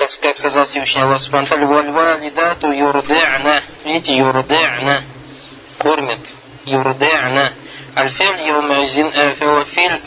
[0.00, 3.60] как, как сказал Всевышний Аллах Субхану вальвалидату юрде'на.
[3.84, 5.02] Видите, юрде'на.
[5.78, 6.20] Кормят.
[6.64, 7.52] Юрде'на.
[7.96, 9.10] Аль-филь йомазин,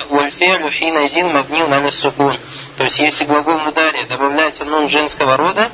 [0.09, 2.35] вальфиль хиназин мабнил на сукун.
[2.77, 5.69] То есть, если глагол мудари добавляется нун женского рода,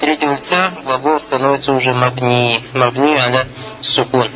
[0.00, 2.60] третьего лица глагол становится уже мабни.
[2.72, 3.46] Мабни аля
[3.82, 4.28] сукун.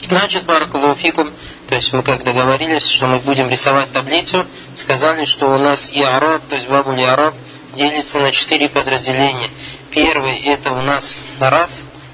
[0.00, 1.32] Значит, баракалуфикум,
[1.68, 6.02] то есть мы как договорились, что мы будем рисовать таблицу, сказали, что у нас и
[6.02, 7.34] араб, то есть бабули араб,
[7.76, 9.48] делится на четыре подразделения.
[9.90, 11.70] Первый это у нас раф,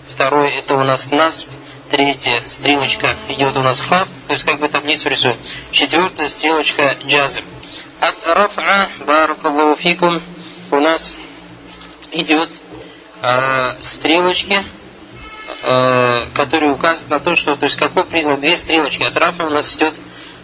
[0.09, 1.49] второй это у нас насб,
[1.89, 5.37] третья стрелочка идет у нас хафт, то есть как бы таблицу рисуем.
[5.71, 7.43] Четвертая стрелочка джазм.
[8.01, 10.23] От рафа баракаллаху фикум
[10.71, 11.15] у нас
[12.11, 12.51] идет
[13.23, 14.65] э, стрелочки,
[15.63, 19.05] э, которые указывают на то, что, то есть какой признак, две стрелочки.
[19.05, 19.95] От рафа у нас идет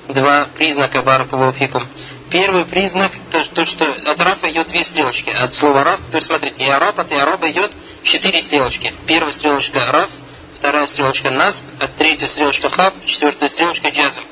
[0.09, 1.89] два признака баракаллаху фикум.
[2.31, 5.31] Первый признак, то, то что от рафа идет две стрелочки.
[5.31, 8.93] От слова раф, то есть смотрите, и араб, от араба идет четыре стрелочки.
[9.07, 10.11] Первая стрелочка раф,
[10.55, 14.23] вторая стрелочка насб, а третья стрелочка хаб, четвертая стрелочка джазм.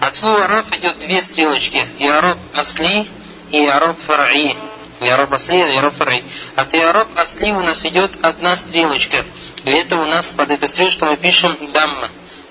[0.00, 1.86] От слова раф идет две стрелочки.
[1.98, 3.06] И араб асли,
[3.50, 4.56] и араб фараи.
[5.00, 6.24] И араб асли, и араб фараи.
[6.56, 9.24] От и араб асли у нас идет одна стрелочка.
[9.64, 12.10] И это у нас под этой стрелочкой мы пишем дамма.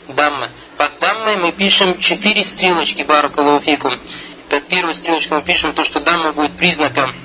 [0.09, 0.51] Дамма.
[0.77, 3.99] Под даммой мы пишем четыре стрелочки, баракалуфикум.
[4.51, 7.15] Под первой стрелочкой мы пишем то, что дамма будет признаком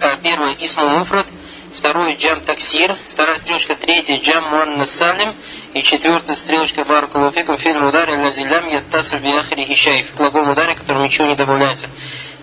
[0.00, 1.26] э, первый исму муфрат,
[1.74, 5.34] второй джам таксир, вторая стрелочка, третья джам муанна салим,
[5.72, 11.34] и четвертая стрелочка баракалуфикум фильм ударе лазилям яттаср биахри хищаев, глагол ударе, которому ничего не
[11.34, 11.88] добавляется.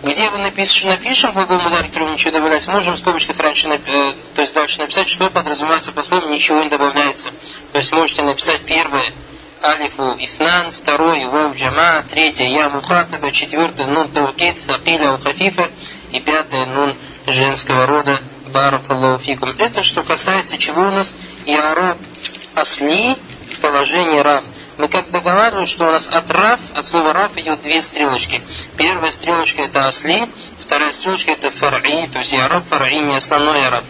[0.02, 4.42] Где вы напишем, напишем глагол ударе, которому ничего добавляется, можем в скобочках раньше, э, то
[4.42, 7.30] есть дальше написать, что подразумевается по слову ничего не добавляется.
[7.72, 9.10] То есть можете написать первое,
[9.62, 15.70] алифу ифнан, второй вау джама, третье я мухатаба, четвертый нун таукид, сакиля хафифа
[16.10, 18.20] и пятое нун женского рода
[18.52, 19.54] баракаллаху фикум.
[19.58, 21.14] Это что касается чего у нас
[21.46, 21.98] и араб
[22.54, 23.16] асли
[23.52, 24.44] в положении рав.
[24.78, 28.42] Мы как договаривались, что у нас от рав, от слова рав идет две стрелочки.
[28.76, 30.28] Первая стрелочка это асли,
[30.58, 33.84] вторая стрелочка это фараи, то есть и араб фараи не основной араб.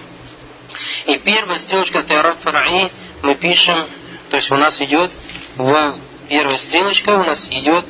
[1.06, 2.91] И первая стрелочка это араб фараи
[3.22, 3.86] мы пишем,
[4.30, 5.12] то есть у нас идет
[5.56, 5.98] в
[6.28, 7.86] первая стрелочка у нас идет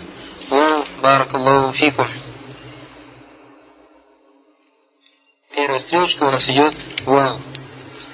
[0.49, 2.06] в Баракаллаху фикум.
[5.55, 6.75] Первая стрелочка у нас идет
[7.05, 7.39] в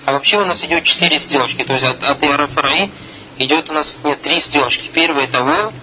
[0.08, 2.90] а вообще у нас идет четыре стрелочки, то есть от, от Иарафараи
[3.36, 4.88] идет у нас, нет, три стрелочки.
[4.88, 5.74] Первый это Вав,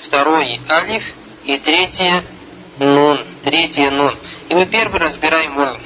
[0.00, 1.02] второй Алиф
[1.44, 2.24] и третье
[2.78, 4.16] Нун, третье Нун.
[4.48, 5.78] И мы первый разбираем Вав.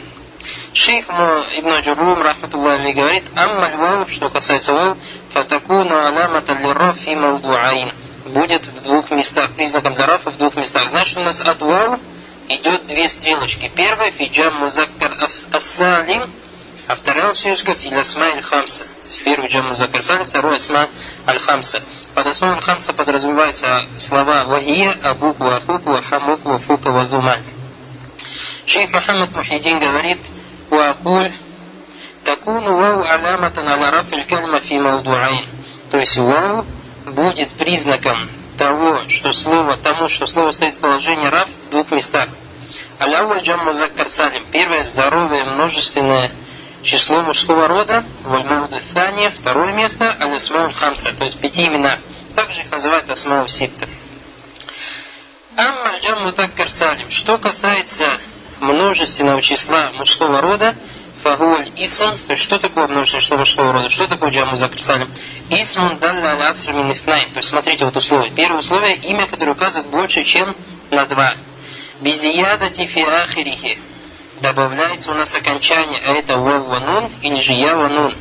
[0.72, 4.96] Шейх Ибн Аджурум, رحمه الله, говорит, أما الواو, что касается واو,
[5.30, 7.92] فتكون علامة للرفع في موضعين.
[8.26, 10.88] Будет в двух местах, признаком для رفع в двух местах.
[10.90, 11.98] Значит, у нас от вау
[12.48, 13.70] идет две стрелочки.
[13.74, 15.12] Первая في جمع المذكر
[15.52, 16.30] السالم,
[16.86, 18.84] а вторая стрелочка في الأسماء الخمسة.
[18.84, 20.88] То есть первый جمع مذكر سالم, второй أسماء
[21.26, 21.82] الخمسة.
[22.14, 27.42] Под أسماء الخمسة подразумеваются слова وهي, أبوك, وأخوك, وحموك, وفوك, وذو مال.
[28.66, 30.18] Шейх Мухаммад Мухидин говорит,
[30.71, 31.31] وأقول
[32.25, 35.47] تكون واو علامة على رفع الكلمة في موضوعين.
[35.91, 36.65] То есть вау
[37.05, 42.29] будет признаком того, что слово, тому, что слово стоит в положении рав в двух местах.
[42.99, 44.45] Аляуль джам музаккар салим.
[44.51, 46.31] Первое здоровое множественное
[46.83, 48.03] число мужского рода.
[48.23, 49.31] Вальмауд Фания.
[49.31, 50.11] Второе место.
[50.11, 51.13] Алисмаун хамса.
[51.13, 51.99] То есть пяти имена.
[52.35, 53.87] Также их называют асмау ситта.
[55.55, 57.09] Амма джам музаккар салим.
[57.09, 58.19] Что касается
[58.60, 60.74] множественного числа мужского рода,
[61.22, 65.06] фагуль исм, то есть что такое множественное число мужского рода, что такое джаму записали?
[65.50, 68.30] Исмун далля аля акср мин То есть смотрите вот условие.
[68.32, 70.54] Первое условие, имя, которое указывает больше, чем
[70.90, 71.34] на два.
[72.00, 73.78] Безиядати фи ахирихи.
[74.40, 78.14] Добавляется у нас окончание, а это вав нун или же я нун.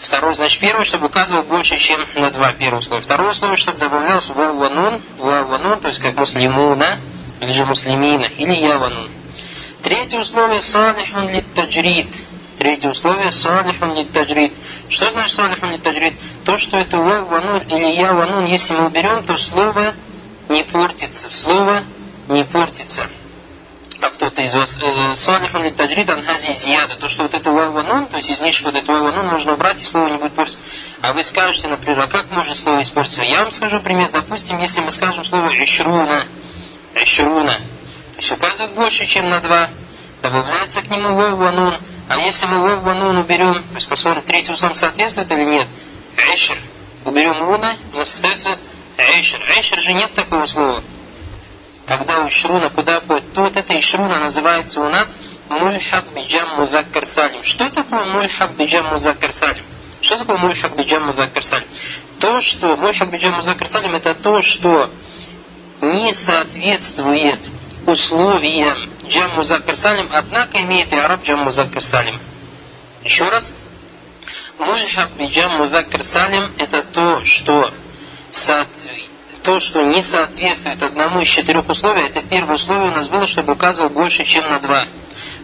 [0.00, 3.04] Второе, значит, первое, чтобы указывал больше, чем на два первое условие.
[3.04, 6.98] Второе условие, чтобы добавлялось вав нун, вав нун, то есть как муслимуна,
[7.40, 9.08] или же муслимина, или яванун.
[9.92, 12.08] Третье условие салихун литтаджрид.
[12.56, 14.54] Третье условие салихун литтаджрид.
[14.88, 16.14] Что значит салихун литтаджрид?
[16.46, 19.92] То, что это вав ванун или я ванун, если мы уберем, то слово
[20.48, 21.28] не портится.
[21.28, 21.82] Слово
[22.26, 23.06] не портится.
[24.00, 26.96] А кто-то из вас э, салихун литтаджрид анхази зияда.
[26.96, 29.82] То, что вот это вав ванун, то есть излишек вот это вав ванун можно убрать
[29.82, 30.58] и слово не будет портиться.
[31.02, 33.24] А вы скажете, например, а как может слово испортиться?
[33.24, 34.08] Я вам скажу пример.
[34.10, 36.24] Допустим, если мы скажем слово ишруна,
[36.94, 37.60] ишруна,
[38.16, 39.70] есть указывает больше, чем на два,
[40.22, 41.78] добавляется к нему вов ванун.
[42.08, 45.68] А если мы вов ванун уберем, то есть посмотрим, третий условие соответствует или нет,
[46.16, 46.58] эйшер,
[47.04, 48.58] уберем уна, у нас остается
[48.96, 49.40] эйшер.
[49.56, 50.82] Эйшер же нет такого слова.
[51.86, 53.32] Тогда у шруна куда входит?
[53.32, 55.16] То вот эта ишруна называется у нас
[55.48, 57.42] мульхак биджам музаккар салим.
[57.42, 59.64] Что такое мульхак биджам музаккар салим?
[60.00, 61.66] Что такое мульхак биджам музаккар салим?
[62.20, 64.90] То, что мульхак биджам музаккар салим, это то, что
[65.80, 67.40] не соответствует
[67.86, 72.18] условиям джам музаккар салим, однако имеет и араб джам музаккар салим.
[73.04, 73.54] Еще раз.
[74.58, 77.72] Мульхак биджам музаккар салим это то, что
[79.42, 83.54] то, что не соответствует одному из четырех условий, это первое условие у нас было, чтобы
[83.54, 84.86] указывал больше, чем на два.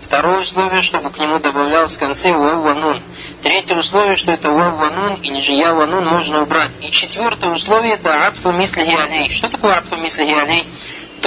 [0.03, 3.03] Второе условие, чтобы к нему добавлялось в конце ванун.
[3.43, 6.73] Третье условие, что это ванун или же я ванун можно убрать.
[6.81, 9.29] И четвертое условие это атфу мислихи алей.
[9.31, 10.67] Что такое атфу мислихи алей?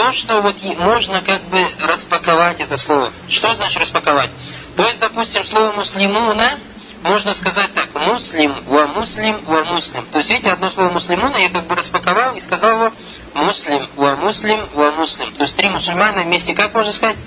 [0.01, 3.13] То, что вот можно как бы распаковать это слово.
[3.29, 4.31] Что значит распаковать?
[4.75, 6.57] То есть, допустим, слово муслимуна
[7.03, 10.07] можно сказать так, муслим, ва муслим, ва муслим.
[10.07, 12.93] То есть, видите, одно слово муслимуна я как бы распаковал и сказал его
[13.35, 15.31] муслим, ва муслим, ва муслим.
[15.33, 17.17] То есть, три мусульмана вместе, как можно сказать?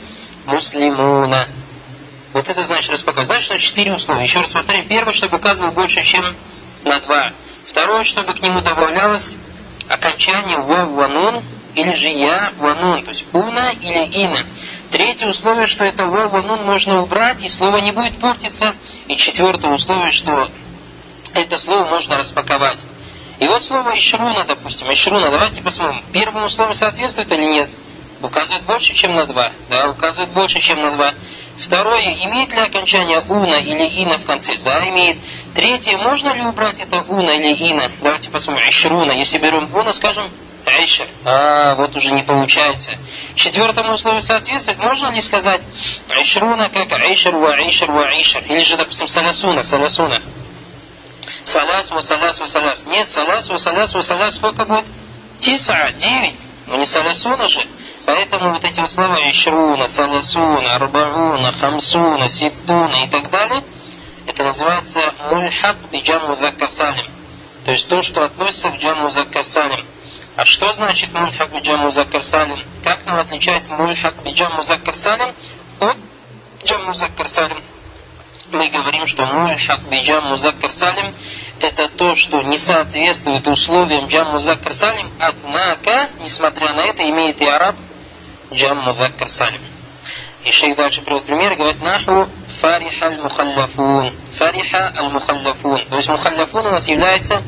[0.46, 1.46] муслимуна.
[2.32, 3.28] Вот это значит распаковать.
[3.28, 4.24] Значит, что четыре условия.
[4.24, 4.84] Еще раз повторяю.
[4.88, 6.34] Первое, чтобы указывал больше, чем
[6.82, 7.34] на два.
[7.68, 9.36] Второе, чтобы к нему добавлялось
[9.88, 11.44] окончание в ванун
[11.74, 14.46] или же я ванун, то есть уна или ина.
[14.90, 18.74] Третье условие, что это в ванун можно убрать, и слово не будет портиться.
[19.08, 20.48] И четвертое условие, что
[21.34, 22.78] это слово можно распаковать.
[23.40, 27.70] И вот слово ишруна, допустим, ишруна, давайте посмотрим, первому слову соответствует или нет?
[28.22, 29.50] Указывает больше, чем на два.
[29.68, 31.12] Да, указывает больше, чем на два.
[31.58, 34.56] Второе, имеет ли окончание уна или ина в конце?
[34.64, 35.18] Да, имеет.
[35.54, 37.90] Третье, можно ли убрать это уна или ина?
[38.00, 38.68] Давайте посмотрим.
[38.68, 39.12] Ишруна.
[39.12, 40.30] Если берем уна, скажем,
[40.66, 41.06] Айшер.
[41.24, 42.96] А, вот уже не получается.
[43.34, 44.78] Четвертому условию соответствует.
[44.78, 45.60] Можно ли сказать
[46.08, 48.42] Айшруна как Айшер ва Айшер ва Айшер?
[48.48, 50.22] Или же, допустим, Саласуна, Саласуна.
[51.44, 52.84] Салас ва Салас ва Салас.
[52.86, 54.86] Нет, Салас ва Салас ва Салас сколько будет?
[55.40, 56.40] Тиса, девять.
[56.66, 57.66] Ну не Саласуна же.
[58.06, 63.62] Поэтому вот эти вот слова Ишруна, Саласуна, Арбауна, Хамсуна, Ситтуна и так далее,
[64.26, 66.68] это называется мульхаб и джаму заккар
[67.64, 69.44] То есть то, что относится к джаму заккар
[70.36, 72.22] А что значит мульхак и джаму заккар
[72.82, 74.94] Как нам отличать мульхак и джаму заккар
[75.80, 75.96] от
[76.64, 77.26] джаму заккар
[78.50, 80.70] Мы говорим, что мульхак и джаму заккар
[81.60, 84.72] это то, что не соответствует условиям джаму заккар
[85.20, 87.76] однако, несмотря на это, имеет и араб
[88.52, 89.60] джам мудаккар салим.
[90.44, 92.28] И шейх дальше приводит пример, говорит, наху
[92.60, 94.12] фариха аль-мухаллафун.
[94.36, 95.86] Фариха аль-мухаллафун.
[95.86, 97.42] То есть мухаллафун у нас является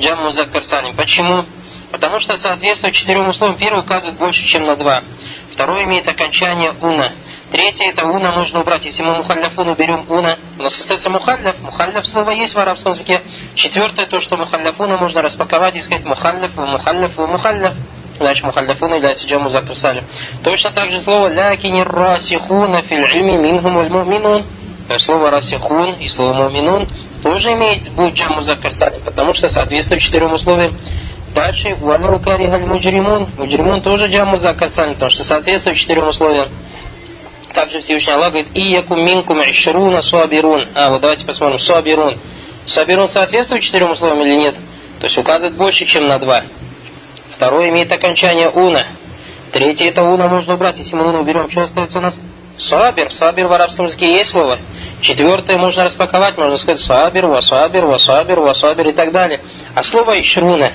[0.00, 0.94] джам музаккар салим.
[0.96, 1.46] Почему?
[1.92, 3.58] Потому что соответствует четырем условиям.
[3.58, 5.02] Первый указывает больше, чем на два.
[5.52, 7.12] Второй имеет окончание уна.
[7.52, 8.86] Третье это уна нужно убрать.
[8.86, 11.60] Если мы мухалляфун уберем уна, у нас остается мухалляф.
[11.60, 13.20] Мухалляф слово есть в арабском языке.
[13.54, 17.74] Четвертое то, что мухалляфуна можно распаковать и сказать мухалляф, мухалляф, мухалляф
[18.18, 20.04] значит мухаллафун является джаму закр салим.
[20.42, 24.44] Точно так же слово лякини расихуна фил ильми минхум аль муминун.
[24.98, 26.88] Слово расихун и слово муминун
[27.22, 30.74] тоже имеет будет джаму закр салим, потому что соответствует четырем условиям.
[31.34, 33.28] Дальше валу карихаль муджримун.
[33.38, 36.48] Муджримун тоже джаму закр салим, потому что соответствует четырем условиям.
[37.54, 40.68] Также Всевышний Аллах говорит, и якум минкум ишруна суабирун.
[40.74, 42.18] А, вот давайте посмотрим, суабирун.
[42.66, 44.54] Суабирун соответствует четырем условиям или нет?
[45.00, 46.42] То есть указывает больше, чем на два.
[47.30, 48.86] Второе имеет окончание уна.
[49.52, 50.78] Третье это уна можно убрать.
[50.78, 52.20] Если мы уна уберем, что остается у нас?
[52.58, 53.10] Сабир.
[53.10, 54.58] Сабир в арабском языке есть слово.
[55.00, 59.40] Четвертое можно распаковать, можно сказать сабир, васабир, васабир, васабир и так далее.
[59.74, 60.72] А слово ишруна.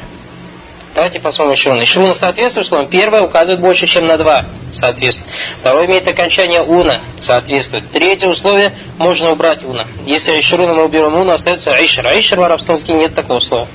[0.97, 1.83] Давайте посмотрим ишруна.
[1.83, 2.87] Ишруна соответствует словам.
[2.87, 4.45] Первое указывает больше, чем на два.
[4.71, 5.29] Соответствует.
[5.59, 7.01] Второе имеет окончание уна.
[7.19, 7.91] Соответствует.
[7.91, 9.85] Третье условие можно убрать уна.
[10.07, 12.07] Если ишруна мы уберем уна, остается айшер.
[12.07, 13.67] Айшер в арабском языке нет такого слова.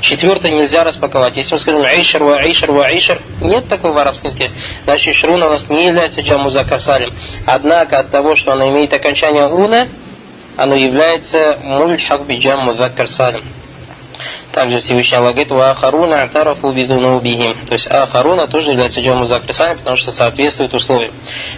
[0.00, 1.36] Четвертое нельзя распаковать.
[1.36, 4.50] Если мы скажем айшер, ва айшер, ва айшер, нет такого в арабском языке.
[4.82, 7.12] Значит, шруна у нас не является джаму закасалим.
[7.46, 9.86] Однако от того, что она имеет окончание уна,
[10.56, 13.44] оно является мульхак би джаму закасалим.
[14.52, 17.54] Также Всевышний Аллах говорит, «Ахаруна атарафу бидунубихим».
[17.66, 21.12] То есть Ахаруна тоже является джаму закрисами, потому что соответствует условиям.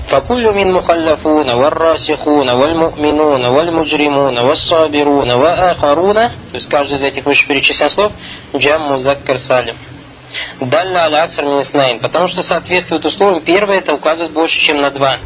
[0.08, 6.32] «Факулю мин мухаллафуна, варрасихуна, вальму'минуна, вальмуджримуна, вассабируна, ва ахаруна».
[6.50, 8.12] То есть каждый из этих вышеперечисленных слов
[8.56, 9.76] джаму закрисалим.
[10.60, 13.40] Далля аля аксар миниснайн, потому что соответствует условиям.
[13.40, 15.18] Первое это указывает больше, чем на два.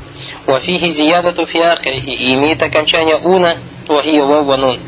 [0.47, 3.57] Уафихи зиядату фи и имеет окончание уна,
[3.91, 4.81] وهي واو ونون.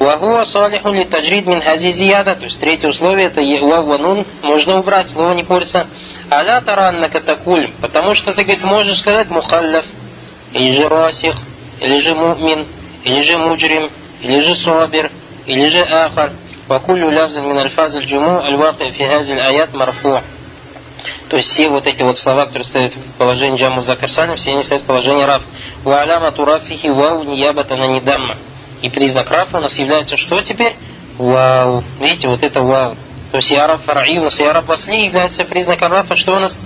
[0.00, 2.34] وهو صالح للتجريد من هذه زيادة.
[2.34, 5.86] То есть третье условие это واو ونون можно убрать слово не портится
[6.30, 7.70] аля тараннака катакуль.
[7.80, 9.84] потому что ты говорит можешь сказать мухаллаф
[10.52, 11.34] или же расих
[11.80, 12.66] или же мумин
[13.04, 13.90] или же муджрим
[14.22, 15.10] или же собир
[15.46, 16.30] или же ахар
[16.68, 20.22] وكل لفظ من الفاظ الجموع الواقع في هذه الآيات مرفوع
[21.28, 24.62] То есть все вот эти вот слова, которые стоят в положении Джаму Закарсалим, все они
[24.62, 25.42] стоят в положении Раф.
[25.84, 28.36] Ва'алямату рафихи вау ниябата на недамма.
[28.82, 30.74] И признак рафа у нас является что теперь?
[31.18, 31.82] Вау.
[32.00, 32.96] Видите, вот это вау.
[33.32, 36.58] То есть яраб фараи, у нас яраб васли является признаком рафа, что у нас?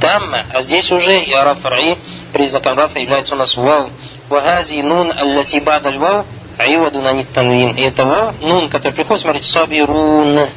[0.00, 0.46] Дамма.
[0.52, 1.96] А здесь уже яраб фараи,
[2.32, 3.90] признаком рафа является у нас вау.
[4.28, 6.26] Вагази нун аллати бада вау,
[6.58, 7.76] айваду на танвин.
[7.76, 10.48] И это вау, нун, который приходит, смотрите, сабирун,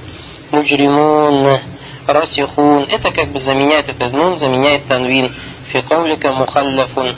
[0.51, 1.60] муджримун,
[2.08, 2.88] расихун.
[2.89, 5.31] Это как бы заменяет, этот нун заменяет танвин.
[5.72, 7.15] Фикавлика мухаллафун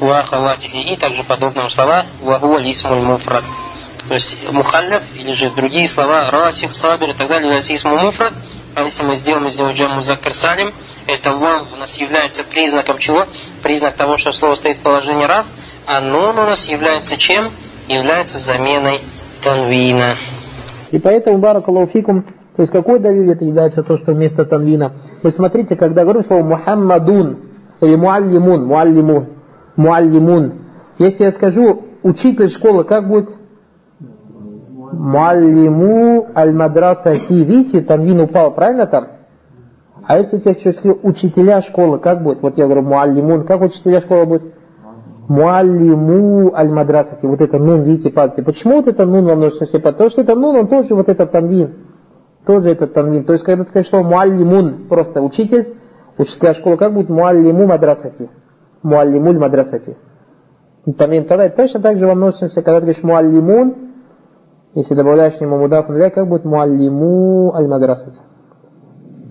[0.00, 0.56] ва.
[0.72, 3.44] И также подобные слова вахуа лисмуль муфрад.
[4.08, 8.34] То есть мухаллаф или же другие слова расих, сабир и так далее являются исму муфрад.
[8.74, 10.72] А если мы сделаем из него джам музаккар салим,
[11.06, 13.24] это вау у нас является признаком чего?
[13.62, 15.46] Признак того, что слово стоит в положении рав,
[15.86, 17.50] а нун у нас является чем?
[17.88, 19.00] Является заменой
[19.42, 20.16] танвина.
[20.90, 22.22] И поэтому, баракалуфикум,
[22.56, 24.92] то есть какой давид это является то, что вместо танвина?
[25.22, 27.38] Вы смотрите, когда говорим слово Мухаммадун
[27.80, 29.33] или Муаллимун, Муаллимун,
[29.76, 30.52] Муаллимун,
[30.98, 33.28] если я скажу учитель школы, как будет?
[34.92, 37.32] Муаллиму аль-мадрасати.
[37.32, 39.08] Видите, танвин упал, правильно там?
[40.06, 42.42] А если я хочу учителя школы, как будет?
[42.42, 44.54] Вот я говорю муаллимун, как учителя школы будет?
[45.28, 47.26] Муаллиму аль-мадрасати.
[47.26, 48.42] Вот это нун, видите, падайте.
[48.42, 49.80] Почему вот это нун во множественном числе?
[49.80, 51.74] Потому что это нун, он тоже вот этот танвин.
[52.46, 53.24] Тоже этот танвин.
[53.24, 55.74] То есть, когда ты говоришь слово муаллимун, просто учитель,
[56.18, 58.28] учителя школы, как будет муаллиму мадрасати?
[58.84, 59.96] Муаллимуль мадрасати.
[60.98, 63.74] Танвин тогда точно так же во множественном числе, когда ты говоришь муаллимун,
[64.74, 68.18] если добавляешь к нему мудаф как будет муаллиму аль-мадрасати?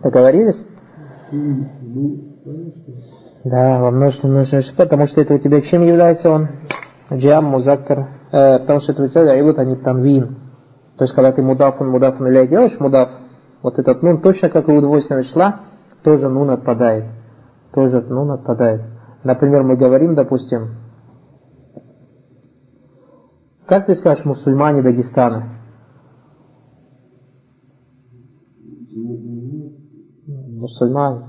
[0.01, 0.67] Договорились?
[3.43, 6.47] Да, во множественном числе, потому что это у тебя чем является он?
[7.11, 10.37] Джам, музаккар, э, потому что это у тебя вот они танвин.
[10.97, 13.09] То есть, когда ты мудафун, мудафун или делаешь мудаф,
[13.61, 15.59] вот этот нун, точно как и у двойственного числа,
[16.03, 17.05] тоже нун отпадает.
[17.73, 18.81] Тоже нун отпадает.
[19.23, 20.75] Например, мы говорим, допустим,
[23.65, 25.59] как ты скажешь мусульмане Дагестана?
[30.27, 31.25] Мусульмане.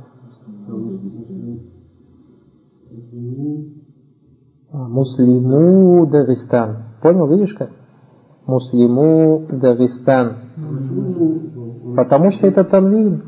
[4.70, 6.96] А, муслиму Дагестан.
[7.00, 7.70] Понял, видишь как?
[8.46, 10.36] Муслиму Дагестан.
[11.96, 13.22] Потому что это танвин.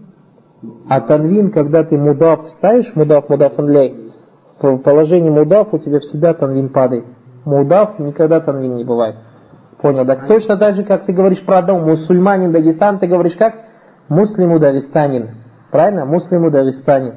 [0.88, 4.05] А танвин, когда ты мудаф ставишь, мудаф, мудаф анлей,
[4.58, 7.04] положении мудаф у тебя всегда танвин падает.
[7.44, 9.16] Мудав никогда танвин не бывает.
[9.80, 10.16] Понял, да?
[10.26, 13.54] Точно так же, как ты говоришь про одного мусульманин Дагестан, ты говоришь как?
[14.08, 15.30] Муслиму Дагестанин.
[15.70, 16.06] Правильно?
[16.06, 17.14] Муслиму Дагестанин.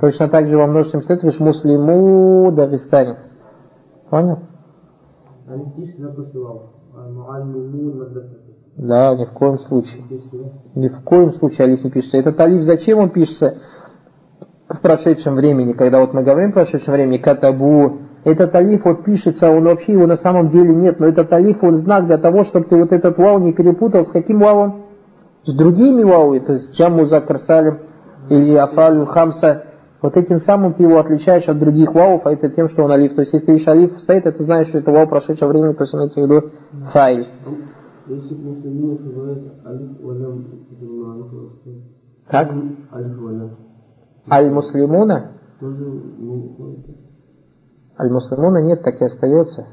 [0.00, 3.16] Точно так же во множественном числе ты говоришь муслиму Дагестанин.
[4.10, 4.38] Понял?
[8.76, 10.02] Да, ни в коем случае.
[10.74, 12.16] Ни в коем случае алиф не пишется.
[12.16, 13.58] Этот алиф зачем он пишется
[14.70, 15.72] в прошедшем времени?
[15.72, 20.06] Когда вот мы говорим в прошедшем времени, катабу, этот алиф вот пишется, он вообще его
[20.06, 23.18] на самом деле нет, но этот алиф он знак для того, чтобы ты вот этот
[23.18, 24.84] вау не перепутал с каким вавом?
[25.44, 27.78] С другими вауи, то есть джамму закар салим
[28.28, 29.64] или афалю хамса.
[30.02, 33.14] Вот этим самым ты его отличаешь от других вауов, а это тем, что он алиф.
[33.14, 35.84] То есть если ты видишь алиф стоит, это знаешь, что это вау прошедшего времени, то
[35.84, 36.50] есть имеется в виду
[36.92, 37.26] файл.
[42.28, 42.52] Как?
[44.30, 45.32] Аль-Муслимуна?
[47.98, 49.66] Аль-Муслимуна нет, так и остается.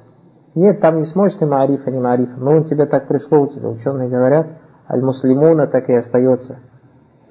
[0.58, 2.40] Нет, там не сможешь ты маарифа, не маарифа.
[2.40, 4.48] Но у тебя так пришло, у тебя ученые говорят,
[4.90, 6.58] аль-муслимуна так и остается.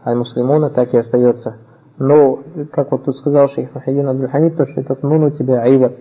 [0.04, 1.56] Аль-муслимуна так и остается.
[1.98, 2.38] Но,
[2.70, 5.94] как вот тут сказал шейх Махидин Абдульхамид, то, что этот нун у тебя айват.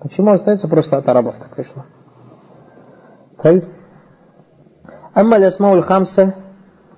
[0.00, 1.84] Почему остается просто от арабов так пришло?
[5.14, 6.34] Амма лясмауль хамса,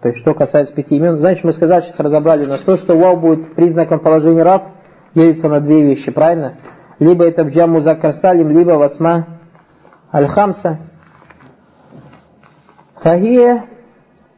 [0.02, 2.96] то есть, что касается пяти имен, значит, мы сказали, сейчас разобрали у нас то, что
[2.96, 4.68] вау будет признаком положения раб,
[5.14, 6.54] делится на две вещи, правильно?
[6.98, 9.26] Либо это в джаму закарсталим, либо восма
[10.12, 10.78] аль-хамса.
[13.02, 13.64] فهي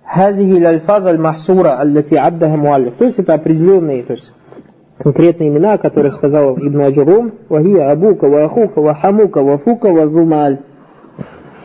[0.05, 2.97] هذه الألفاظ المحصورة التي عدها المؤلف.
[2.97, 4.33] То есть, это определенные, то есть,
[4.99, 7.33] конкретные имена, которые сказал Ибн Аджурум.
[7.49, 10.59] وهي أبوك, وأخوك, وحموك, وفوك, وذو مال.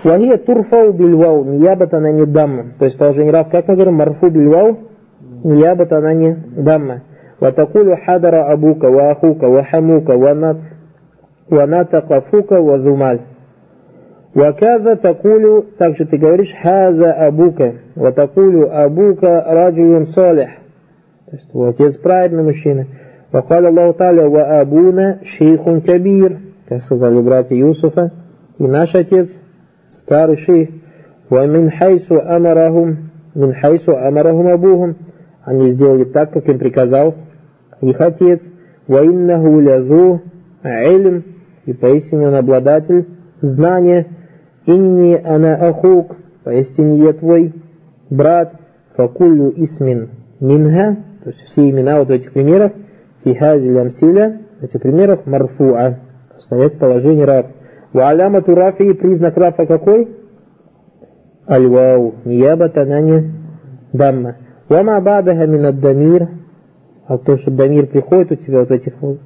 [0.07, 4.31] وزمال وهي ترفع بالواو نيابة عن الدم то есть положение рав как мы говорим марфу
[4.31, 4.77] بالواو
[5.45, 6.23] نيابة عن
[6.57, 6.99] الدم
[7.43, 10.57] وتقول حضر أبوك وأخوك وحموك ونط
[11.53, 13.21] ونطق فوك وزمال
[14.37, 17.63] وكذا تقول также ты говоришь هذا أبوك
[17.97, 20.59] وتقول أبوك رجل صالح
[21.27, 22.87] то есть твой отец праведный мужчина
[23.33, 28.13] وقال الله تعالى وأبونا شيخ كبير как сказали братья Юсуфа
[28.59, 29.29] и наш отец
[30.07, 30.69] старый шейх
[31.31, 32.97] ومن حيث أمرهم
[33.37, 34.95] من حيث أمرهم أبوهم
[35.45, 37.15] они сделали так, как им приказал
[37.81, 38.43] их отец
[38.89, 40.21] وإنه لذو
[40.65, 41.23] علم
[41.67, 43.07] и поистине он обладатель
[43.41, 44.07] знания.
[44.67, 47.53] Инни ана ахук, поистине я твой
[48.11, 48.55] брат,
[48.97, 50.11] факулю исмин
[50.41, 52.73] минга, то есть все имена вот в этих примерах,
[53.25, 55.99] фихази лямсиля, в этих примерах марфуа,
[56.39, 57.47] стоять в положении рад.
[57.94, 60.08] Ва алямату рафи, признак рафа какой?
[61.50, 63.32] Аль-вау, ниябата на не
[63.94, 64.36] дамма.
[64.70, 66.28] Вама бадаха мин дамир,
[67.08, 69.20] а то, что дамир приходит у тебя вот этих вот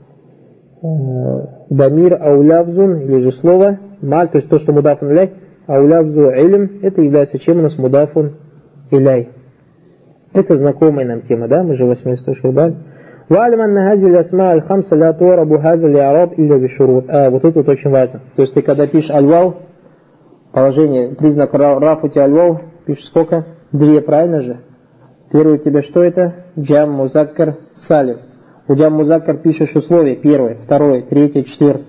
[0.84, 0.88] э,
[1.70, 5.32] дамир аулявзун, или же слово маль, то есть то, что мудафун иляй,
[5.66, 8.34] аулявзу илм, это является чем у нас мудафун
[8.92, 9.30] иляй.
[10.34, 11.64] Это знакомая нам тема, да?
[11.64, 12.76] Мы же 800 шурбаль.
[13.30, 17.06] Валим анна хази лясма аль хамса ля туарабу хаза ля араб илля бишурут.
[17.08, 18.22] А, вот тут вот очень важно.
[18.36, 19.56] То есть ты когда пишешь альвау,
[20.52, 23.46] положение, признак раф у тебя альвау, пишешь сколько?
[23.72, 24.58] Две, правильно же?
[25.32, 26.46] Первый у тебя что это?
[26.60, 28.18] Джам музаккар салим.
[28.68, 30.18] У джам музаккар пишешь условие.
[30.18, 31.86] Первое, второе, третье, четвертое.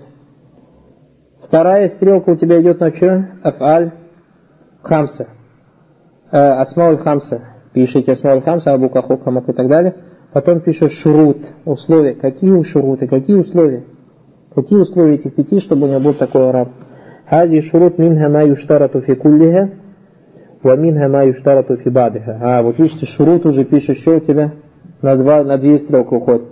[1.45, 3.27] Вторая стрелка у тебя идет на что?
[3.43, 3.91] Афаль
[4.81, 5.27] хамса.
[6.31, 7.41] Э, Асмауль хамса
[7.73, 9.95] пишете Асмауль Хамса, Абу Кахук, Хамак и так далее.
[10.33, 12.15] Потом пишешь шурут, условия.
[12.15, 13.83] Какие шуруты, какие условия?
[14.55, 16.69] Какие условия этих пяти, чтобы у него был такой араб?
[17.29, 19.69] Хази шурут минха ма юштарату фи куллиха,
[20.63, 22.39] ва минха ма юштарату фи бадиха.
[22.41, 24.53] А, вот видите, шурут уже пишешь, что у тебя
[25.03, 26.43] на, два, на две стрелки уходит.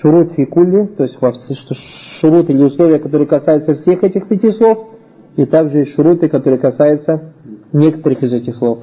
[0.00, 1.74] Шурут фи кулли, то есть что
[2.20, 4.86] шурут или условия, которые касаются всех этих пяти слов,
[5.36, 7.32] и также и шуруты, которые касаются
[7.72, 8.80] некоторых из этих слов.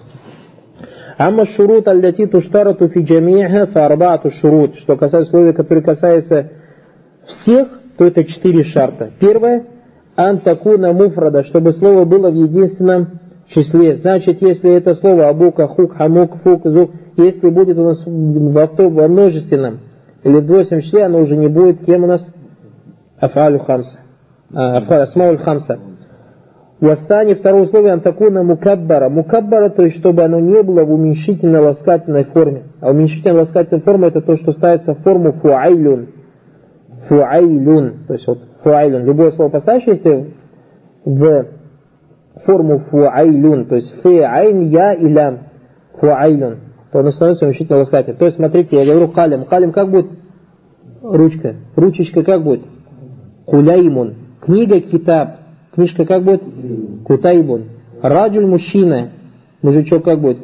[1.17, 4.75] Амма шурут аллати туштарату фи джамиха фарбату шурут.
[4.75, 6.51] Что касается условия, которые касаются
[7.25, 7.67] всех,
[7.97, 9.11] то это четыре шарта.
[9.19, 9.65] Первое,
[10.15, 13.95] антакуна муфрада, чтобы слово было в единственном числе.
[13.95, 19.07] Значит, если это слово абука, хук, хамук, фук, зук, если будет у нас во, во
[19.07, 19.79] множественном
[20.23, 22.33] или в двойственном числе, оно уже не будет кем у нас?
[23.19, 23.99] Афалю хамса.
[24.53, 25.79] А, Асмауль хамса.
[26.83, 29.07] Вастани, второе условие, антакуна мукаббара.
[29.07, 32.63] Мукаббара, то есть, чтобы оно не было в уменьшительно-ласкательной форме.
[32.81, 36.07] А уменьшительно-ласкательная форма это то, что ставится в форму фуайлюн.
[37.07, 38.05] Фуайлюн.
[38.05, 39.05] То есть, вот фуайлюн.
[39.05, 40.33] Любое слово поставишь, если
[41.05, 41.45] в
[42.45, 45.37] форму фуайлюн, то есть фе айн я и
[46.01, 46.57] фуайлюн,
[46.91, 48.17] то оно становится уменьшительно ласкательным.
[48.17, 49.45] То есть, смотрите, я говорю калим.
[49.45, 50.07] Калим как будет?
[51.01, 51.55] Ручка.
[51.77, 52.63] Ручечка как будет?
[53.45, 54.15] Куляймун.
[54.41, 55.42] Книга китаб.
[55.73, 56.43] Книжка как будет?
[57.03, 57.63] Кутайбун.
[58.01, 59.09] Раджуль мужчина.
[59.61, 60.37] Мужичок как будет?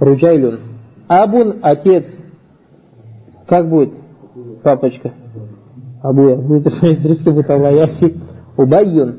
[0.00, 0.60] Руджайлюн.
[1.06, 2.06] Абун отец.
[3.46, 3.92] Как будет?
[4.62, 5.12] Папочка.
[6.02, 6.36] Абуя.
[6.36, 7.50] Будет по-израильски будет
[8.56, 9.16] Убайюн.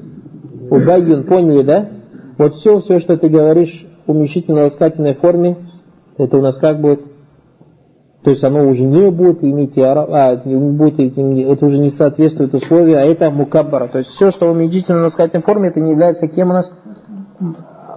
[0.70, 1.24] Убайюн.
[1.26, 1.90] Поняли, да?
[2.38, 5.58] Вот все, все, что ты говоришь в уменьшительно-ласкательной форме,
[6.18, 7.02] это у нас как будет?
[8.26, 12.98] То есть оно уже не будет иметь а, не будет, это уже не соответствует условию,
[12.98, 13.88] а это мукаббара.
[13.88, 16.74] То есть все, что в уменьшительно-ласкательной форме, это не является кем у нас?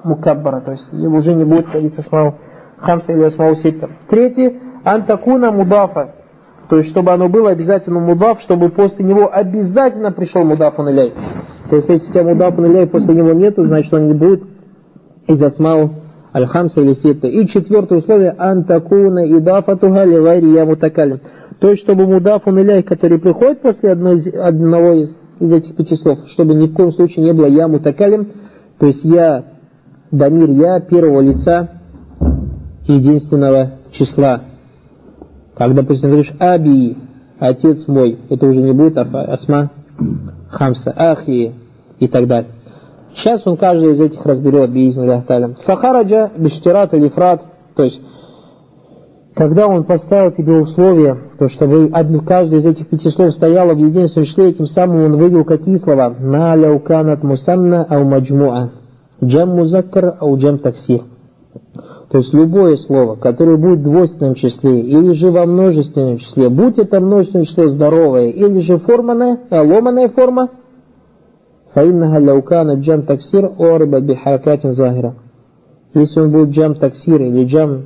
[0.05, 0.61] Мукаббара.
[0.61, 2.35] То есть уже не будет ходиться смау
[2.77, 3.89] хамса или смау ситтер.
[4.11, 4.53] Третье,
[4.85, 6.13] антакуна мудафа.
[6.69, 11.15] То есть, чтобы оно было обязательно мудаф, чтобы после него обязательно пришел мудаф иляй.
[11.71, 14.43] То есть, если у тебя мудаф иляй после него нету, значит он не будет
[15.27, 15.91] из асмау
[16.35, 17.27] аль-хамса или ситта.
[17.27, 21.21] И четвертое условие, антакуна идафатуха ли гайри я мутакалим.
[21.61, 25.11] То есть, чтобы мудафун иляй, который приходит после одной, одного из,
[25.41, 27.69] из этих пяти слов, чтобы ни в коем случае не было я
[28.79, 29.45] то есть я,
[30.11, 31.69] дамир я, первого лица,
[32.87, 34.43] единственного числа.
[35.57, 36.97] Как, допустим, говоришь аби,
[37.41, 39.71] отец мой, это уже не будет асма
[40.49, 41.53] хамса, ахи
[41.99, 42.51] и так далее.
[43.19, 45.57] Сейчас он каждый из этих разберет, биизнилля талям.
[45.65, 47.43] Фахараджа биштират или фрат,
[47.75, 48.01] то есть,
[49.35, 53.79] когда он поставил тебе условия, то чтобы одно, каждый из этих пяти слов стояло в
[53.79, 56.15] единственном числе, тем самым он вывел какие слова?
[56.21, 58.71] На ляуканат мусанна ау маджмуа,
[59.23, 61.01] джам музаккар ау джам таксир.
[62.11, 66.79] То есть любое слово, которое будет в двойственном числе или же во множественном числе, будь
[66.79, 70.51] это множественное число здоровое или же форманная, а ломаная форма,
[71.74, 75.14] فإنها لو كانت جام تكسير أعربت بحركات ظاهرة
[75.94, 77.84] если он будет джам таксир или джам,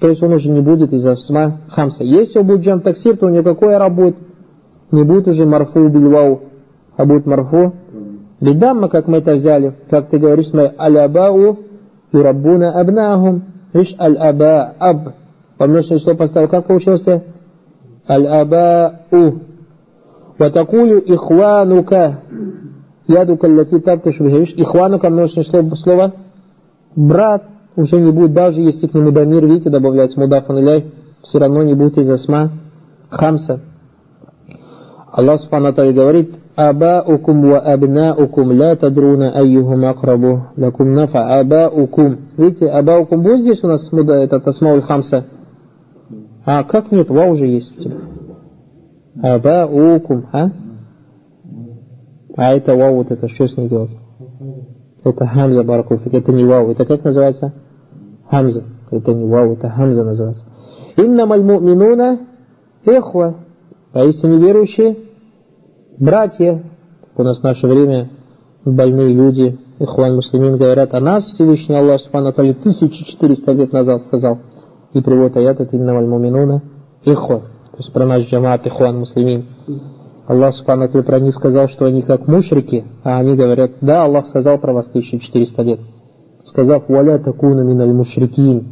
[0.00, 2.02] то есть он уже не будет из асма хамса.
[2.02, 4.16] Если он будет джам таксир, то у него какой араб будет?
[4.90, 6.40] Не будет уже марфу бильвау,
[6.96, 7.74] а будет марфу
[8.40, 9.74] бидамма, как мы это взяли.
[9.88, 11.58] Как ты говоришь, мы аль-абау
[12.12, 13.44] юраббуна абнахум.
[13.72, 15.14] Видишь, аль-аба, аб.
[15.56, 16.48] Помнишь, что поставил?
[16.48, 17.22] Как получился?
[18.08, 19.40] Аль-абау.
[20.38, 22.20] Ватакулю ихванука.
[23.09, 24.53] Яду каллати тартуш бихавиш.
[24.55, 26.13] Ихванука множественное слово
[26.95, 27.43] брат.
[27.75, 30.85] Уже не будет, даже если к нему дамир, видите, добавляется мудафан иляй,
[31.23, 32.49] все равно не будет из асма
[33.09, 33.61] хамса.
[35.11, 42.17] Аллах Субхану говорит, Абаукум ва абнаукум ля тадруна айюхум акрабу лакум нафа абаукум.
[42.37, 45.25] Видите, абаукум будет здесь у нас этот асмауль хамса?
[46.45, 47.95] А как нет, ва уже есть у тебя.
[49.23, 50.49] Абаукум, а?
[52.41, 53.91] А это вау, вот это, что с ней делать?
[55.03, 56.71] Это хамза, баракуфик, это не вау.
[56.71, 57.51] Это как называется?
[58.29, 58.63] Хамза.
[58.91, 60.45] Это не вау, это хамза называется.
[60.95, 62.19] Иннамаль муминуна
[62.85, 63.35] эхва.
[63.91, 64.99] Поистине верующие,
[65.97, 66.63] братья.
[67.17, 68.09] У нас в наше время
[68.63, 74.37] больные люди, ихван муслимин, говорят о нас, Всевышний Аллах Субхану 1400 лет назад сказал.
[74.93, 76.61] И приводит аят, это иннамаль муминуна
[77.03, 77.39] эхва.
[77.71, 79.45] То есть про наш джамаат ихван муслимин.
[80.29, 84.59] Аллах Субхану про них сказал, что они как мушрики, а они говорят, да, Аллах сказал
[84.59, 85.79] про вас 1400 лет.
[86.43, 88.63] Сказав, валя такуна миналь мушрикин,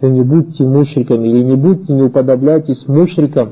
[0.00, 3.50] и не будьте мушриками, или не будьте, не уподобляйтесь мушрикам,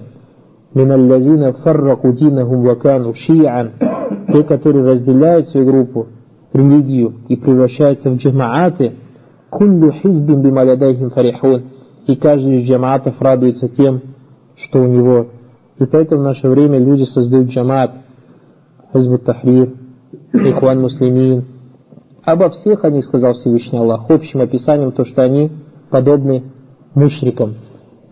[0.75, 3.71] миналь лазина фарраку динахум вакану ши'ан,
[4.33, 6.09] те, которые разделяют свою группу,
[6.53, 8.95] религию и превращаются в джамааты,
[9.51, 11.63] куллю хизбин бималядайхим фарихун,
[12.09, 14.01] и каждый из джамаатов радуется тем,
[14.57, 15.27] что у него
[15.79, 17.93] и поэтому в наше время люди создают джамат,
[18.93, 19.75] Хизбут Тахрир,
[20.33, 21.45] Ихван Муслимин.
[22.25, 25.51] Обо всех они, сказал Всевышний Аллах, общим описанием то, что они
[25.91, 26.45] подобны
[26.95, 27.57] мушрикам.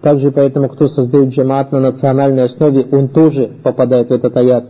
[0.03, 4.67] Также поэтому, кто создает джамат на национальной основе, он тоже попадает в этот аят.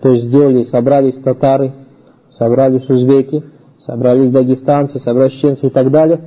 [0.00, 1.72] То есть сделали, собрались татары,
[2.30, 3.42] собрались узбеки,
[3.78, 6.18] собрались дагестанцы, собрались чеченцы и так далее.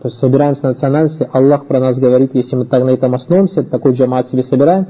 [0.00, 1.28] То есть собираемся на национальности.
[1.30, 4.86] Аллах про нас говорит, если мы так на этом основываемся, такой джамат себе собираем,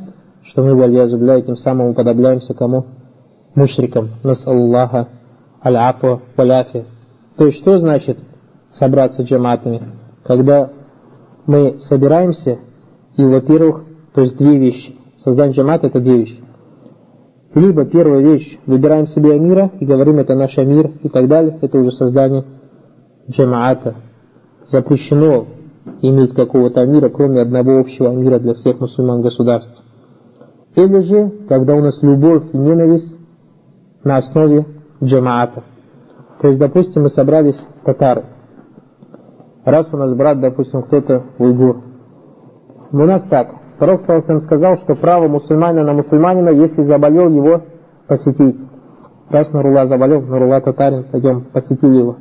[0.49, 2.87] что мы, вальязу бля, тем самым уподобляемся кому?
[3.55, 4.11] Мушрикам.
[4.25, 5.09] Нас Аллаха,
[5.65, 6.87] аль-афу, валяфи.
[7.37, 8.19] То есть, что значит
[8.69, 9.83] собраться джаматами?
[10.25, 10.71] Когда
[11.47, 12.59] мы собираемся,
[13.17, 13.85] и, во-первых,
[14.15, 14.97] то есть две вещи.
[15.19, 16.41] Создание джамата– это две вещи.
[17.55, 21.79] Либо первая вещь, выбираем себе амира и говорим, это наш амир и так далее, это
[21.79, 22.45] уже создание
[23.31, 23.97] джамаата.
[24.69, 25.47] Запрещено
[26.03, 29.83] иметь какого-то амира, кроме одного общего амира для всех мусульман государств.
[30.74, 33.18] Или же, когда у нас любовь и ненависть
[34.04, 34.66] на основе
[35.02, 35.64] джамаата.
[36.40, 38.24] То есть, допустим, мы собрались татары.
[39.64, 41.83] Раз у нас брат, допустим, кто-то уйгур.
[42.92, 43.48] У нас так.
[43.78, 44.02] Пророк
[44.44, 47.62] сказал, что право мусульманина на мусульманина, если заболел его,
[48.07, 48.57] посетить.
[49.31, 52.16] Раз Нурула заболел, Нурула татарин, пойдем, посетили его.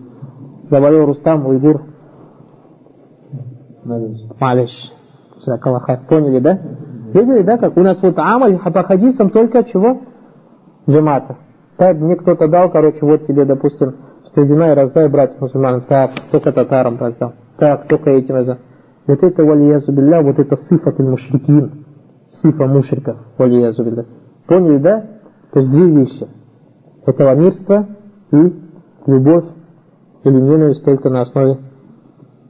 [0.70, 1.84] Заболел Рустам, уйгур.
[4.40, 4.92] Малиш.
[6.10, 6.60] Поняли, да?
[7.14, 10.02] Видели, да, как у нас вот амаль по хадисам только чего?
[10.90, 11.38] Джамата.
[11.78, 15.82] Так мне кто-то дал, короче, вот тебе, допустим, что вина и раздай братьям мусульманам.
[15.82, 17.34] Так, только татарам раздал.
[17.58, 18.58] Так, только этим раздал.
[19.06, 21.86] Вот это валиязу билля, вот это сифат мушрикин.
[22.28, 24.06] Сифа мушриков, валиязу билля.
[24.48, 25.06] Поняли, да?
[25.54, 26.28] То есть две вещи.
[27.06, 27.88] Это ламирство
[28.32, 28.54] и
[29.06, 29.46] любовь
[30.26, 31.58] или ненависть только на основе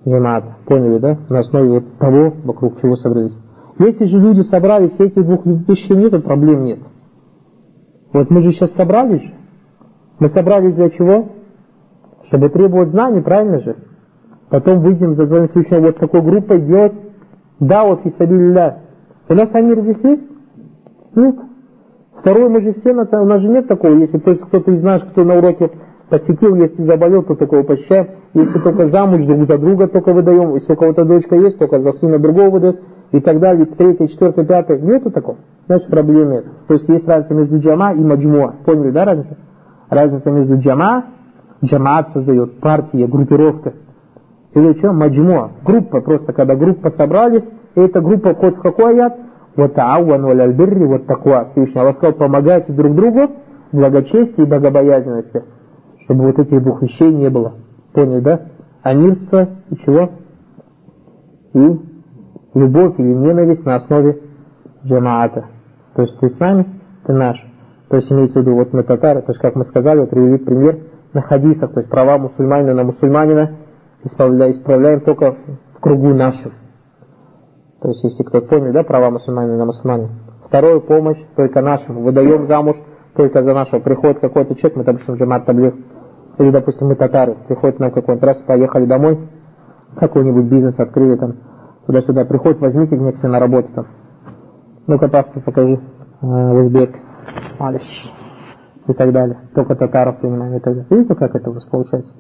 [0.07, 0.55] джамата.
[0.65, 1.17] Поняли, да?
[1.29, 3.37] На основе вот того, вокруг чего собрались.
[3.79, 6.79] Если же люди собрались, этих двух вещей нет, проблем нет.
[8.13, 9.33] Вот мы же сейчас собрались же.
[10.19, 11.29] Мы собрались для чего?
[12.25, 13.75] Чтобы требовать знаний, правильно же?
[14.49, 16.93] Потом выйдем за звание Всевышнего вот такой группой делать
[17.59, 18.79] да, вот и сабилля.
[19.29, 20.27] У нас амир здесь есть?
[21.15, 21.35] Нет.
[22.19, 25.01] Второе, мы же все, у нас же нет такого, если то есть кто-то из нас,
[25.03, 25.71] кто на уроке
[26.09, 28.07] посетил, если заболел, то такого посещаем.
[28.33, 31.91] Если только замуж друг за друга только выдаем, если у кого-то дочка есть, только за
[31.91, 32.79] сына другого выдают
[33.11, 34.79] и так далее, третье, четвертое, пятое.
[34.79, 35.37] Нету такого.
[35.67, 36.45] Значит, проблем нет.
[36.67, 38.55] То есть есть разница между джама и маджмуа.
[38.65, 39.37] Поняли, да, разница?
[39.89, 41.05] Разница между джама,
[41.63, 43.73] джамаат создает, партия, группировка.
[44.53, 49.17] Или что, маджмуа, группа, просто когда группа собрались, и эта группа код в какой аят?
[49.55, 51.45] Вот тауан валь альбирри, вот таква.
[51.45, 53.31] Всевышний Аллах сказал, помогайте друг другу
[53.71, 55.43] в благочестии и богобоязненности,
[56.03, 57.53] чтобы вот этих двух вещей не было.
[57.93, 58.41] Поняли, да?
[58.83, 60.11] А мирство и чего?
[61.53, 61.79] И
[62.57, 64.19] любовь или ненависть на основе
[64.85, 65.45] джамаата.
[65.95, 66.65] То есть ты с нами,
[67.05, 67.43] ты наш.
[67.89, 70.79] То есть имеется в виду, вот мы татары, то есть как мы сказали, привели пример
[71.13, 73.51] на хадисах, то есть права мусульманина на мусульманина
[74.03, 75.35] исправляем, исправляем только
[75.75, 76.51] в кругу нашем.
[77.81, 80.09] То есть если кто понял, да, права мусульманина на мусульманина.
[80.45, 82.01] Вторую помощь только нашему.
[82.01, 82.77] Выдаем замуж
[83.15, 83.79] только за нашего.
[83.79, 85.73] Приходит какой-то человек, мы, допустим, джамат таблих,
[86.37, 89.19] или, допустим, мы татары, приходит нам какой-то раз, поехали домой,
[89.95, 91.35] какой-нибудь бизнес открыли там,
[91.87, 93.87] туда-сюда приходит, возьмите себе на работу там.
[94.85, 95.79] Ну-ка паспорт покажи,
[96.21, 96.95] а, узбек,
[97.59, 98.13] алиш
[98.87, 99.37] и так далее.
[99.55, 100.87] Только татаров принимаем и так далее.
[100.89, 102.13] Видите, как это у вас получается?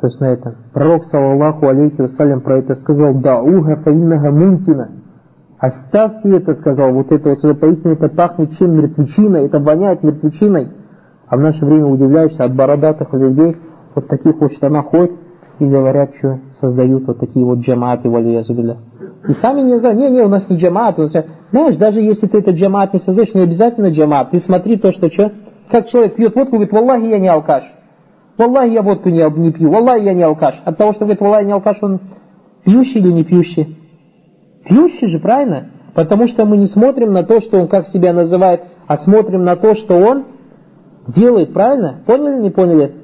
[0.00, 0.56] То есть на этом.
[0.72, 4.90] Пророк, саллаллаху алейхи вассалям, про это сказал, да уга фаиннага мунтина.
[5.58, 8.76] Оставьте это, сказал, вот это вот, поистине это пахнет чем?
[8.76, 10.72] Мертвечиной, это воняет мертвечиной.
[11.26, 13.56] А в наше время удивляешься от бородатых людей,
[13.94, 15.10] вот таких вот штанах ходят
[15.58, 18.78] и говорят, что создают вот такие вот джаматы, валиязубилля.
[19.26, 20.96] И сами не знают, не, не, у нас не джамат.
[21.50, 24.30] Знаешь, даже если ты этот джамат не создаешь, не обязательно джамат.
[24.30, 25.32] Ты смотри то, что что.
[25.70, 27.64] Как человек пьет водку, говорит, валлахи, я не алкаш.
[28.38, 29.70] Валлахи, я водку не, не пью.
[29.70, 30.62] Валлахи, я не алкаш.
[30.64, 32.00] От того, что говорит, валлахи, не алкаш, он
[32.64, 33.76] пьющий или не пьющий?
[34.64, 35.70] Пьющий же, правильно?
[35.94, 39.56] Потому что мы не смотрим на то, что он как себя называет, а смотрим на
[39.56, 40.26] то, что он
[41.08, 42.00] делает, правильно?
[42.06, 42.94] Поняли, не поняли?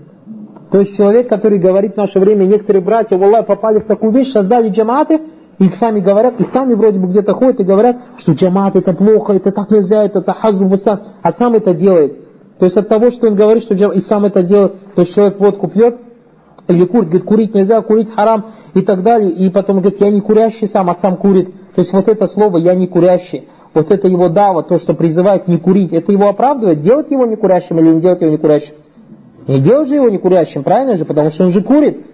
[0.74, 4.32] То есть человек, который говорит в наше время, некоторые братья, Аллах, попали в такую вещь,
[4.32, 5.20] создали джаматы,
[5.60, 9.34] их сами говорят, и сами вроде бы где-то ходят и говорят, что джамат это плохо,
[9.34, 12.16] это так нельзя, это тахазу высам, а сам это делает.
[12.58, 15.14] То есть от того, что он говорит, что джамат, и сам это делает, то есть
[15.14, 15.94] человек водку пьет,
[16.66, 20.22] или курит, говорит, курить нельзя, курить харам, и так далее, и потом говорит, я не
[20.22, 21.54] курящий сам, а сам курит.
[21.76, 25.46] То есть вот это слово «я не курящий», вот это его дава, то, что призывает
[25.46, 28.74] не курить, это его оправдывает, делать его не курящим или не делать его не курящим?
[29.46, 32.04] Не делать же его не курящим, правильно же, потому что он же курит.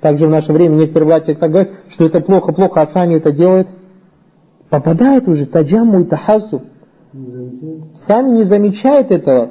[0.00, 3.32] Также в наше время некоторые братья так говорят, что это плохо, плохо, а сами это
[3.32, 3.68] делают.
[4.68, 6.62] Попадают уже таджаму и тахасу.
[7.92, 9.50] Сами не замечают этого.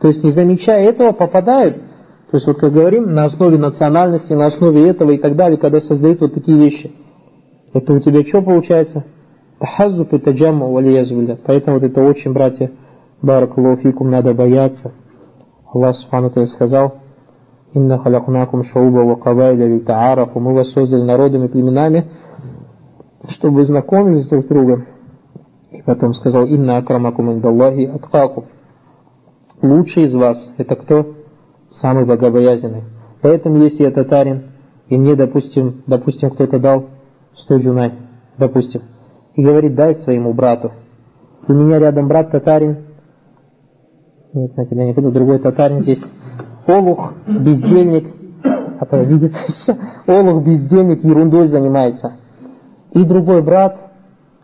[0.00, 1.76] То есть не замечая этого, попадают.
[2.30, 5.80] То есть вот как говорим, на основе национальности, на основе этого и так далее, когда
[5.80, 6.90] создают вот такие вещи.
[7.72, 9.04] Это у тебя что получается?
[9.58, 11.38] Тахаззуб и таджаму валиязубилля.
[11.44, 12.70] Поэтому вот это очень, братья,
[13.22, 14.92] баракалуфикум, надо бояться.
[15.72, 16.94] Аллах Субхану сказал,
[17.74, 20.40] Инна халякнакум шауба ва кабайля литаарафу.
[20.40, 22.06] Мы вас создали народами, племенами,
[23.28, 24.86] чтобы вы знакомились друг с другом.
[25.70, 28.46] И потом сказал, Инна акрамакум индаллахи аткакум.
[29.60, 31.14] Лучший из вас, это кто?
[31.68, 32.84] Самый богобоязненный.
[33.20, 34.44] Поэтому, если я татарин,
[34.88, 36.86] и мне, допустим, допустим, кто-то дал
[37.34, 37.92] 100 джунай,
[38.38, 38.82] допустим,
[39.34, 40.72] и говорит, дай своему брату.
[41.46, 42.87] У меня рядом брат татарин,
[44.32, 46.04] нет, на тебя не буду, другой татарин здесь,
[46.66, 48.14] олух, бездельник,
[48.88, 49.32] то видит,
[50.06, 52.12] олух, бездельник, ерундой занимается.
[52.92, 53.76] И другой брат,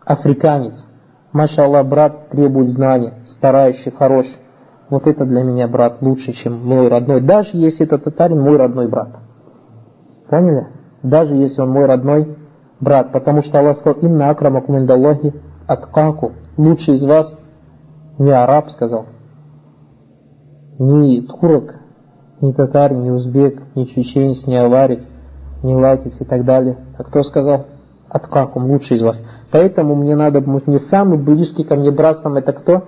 [0.03, 0.85] африканец.
[1.33, 4.37] Маша Аллах, брат требует знаний, старающий, хороший.
[4.89, 7.21] Вот это для меня брат лучше, чем мой родной.
[7.21, 9.17] Даже если это татарин, мой родной брат.
[10.29, 10.67] Поняли?
[11.01, 12.37] Даже если он мой родной
[12.79, 13.11] брат.
[13.11, 15.33] Потому что Аллах сказал, инна акрамакум индаллахи
[15.67, 16.33] аткаку.
[16.55, 17.35] Лучший из вас
[18.19, 19.07] не араб, сказал.
[20.77, 21.75] Не турок,
[22.41, 25.03] не татар, не узбек, не чеченец, не аварик,
[25.63, 26.77] не латец и так далее.
[26.97, 27.67] А кто сказал?
[28.09, 29.19] Аткакум, лучший из вас.
[29.51, 32.83] Поэтому мне надо, мне самый близкий ко мне братством это кто?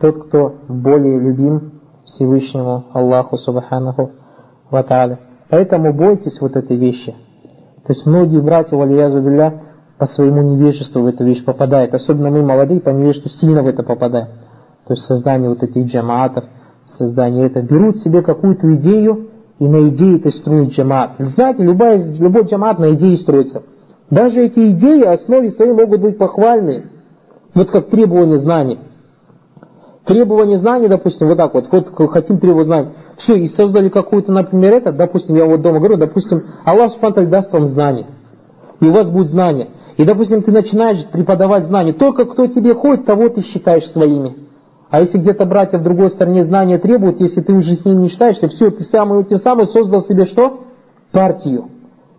[0.00, 4.10] Тот, кто более любим Всевышнему Аллаху Субханаху
[4.70, 7.14] Ва Поэтому бойтесь вот этой вещи.
[7.84, 9.62] То есть многие братья, валиязу билля,
[9.98, 11.94] по своему невежеству в эту вещь попадают.
[11.94, 14.28] Особенно мы, молодые, по невежеству сильно в это попадаем.
[14.86, 16.44] То есть создание вот этих джамаатов,
[16.84, 17.62] создание это.
[17.62, 21.12] Берут себе какую-то идею и на идее это строят джамаат.
[21.18, 23.62] Знаете, любая, любой джамаат на идее строится.
[24.10, 26.84] Даже эти идеи в основе своей могут быть похвальные.
[27.54, 28.78] Вот как требование знаний.
[30.04, 32.88] Требование знаний, допустим, вот так вот, вот хотим требовать знаний.
[33.16, 37.52] Все, и создали какую-то, например, это, допустим, я вот дома говорю, допустим, Аллах Субтитры даст
[37.52, 38.06] вам знание.
[38.80, 39.68] И у вас будет знание.
[39.96, 41.92] И, допустим, ты начинаешь преподавать знания.
[41.92, 44.34] Только кто тебе ходит, того ты считаешь своими.
[44.92, 48.08] А если где-то братья в другой стороне знания требуют, если ты уже с ним не
[48.08, 50.64] считаешься, все, ты самый, тем самым создал себе что?
[51.12, 51.70] Партию.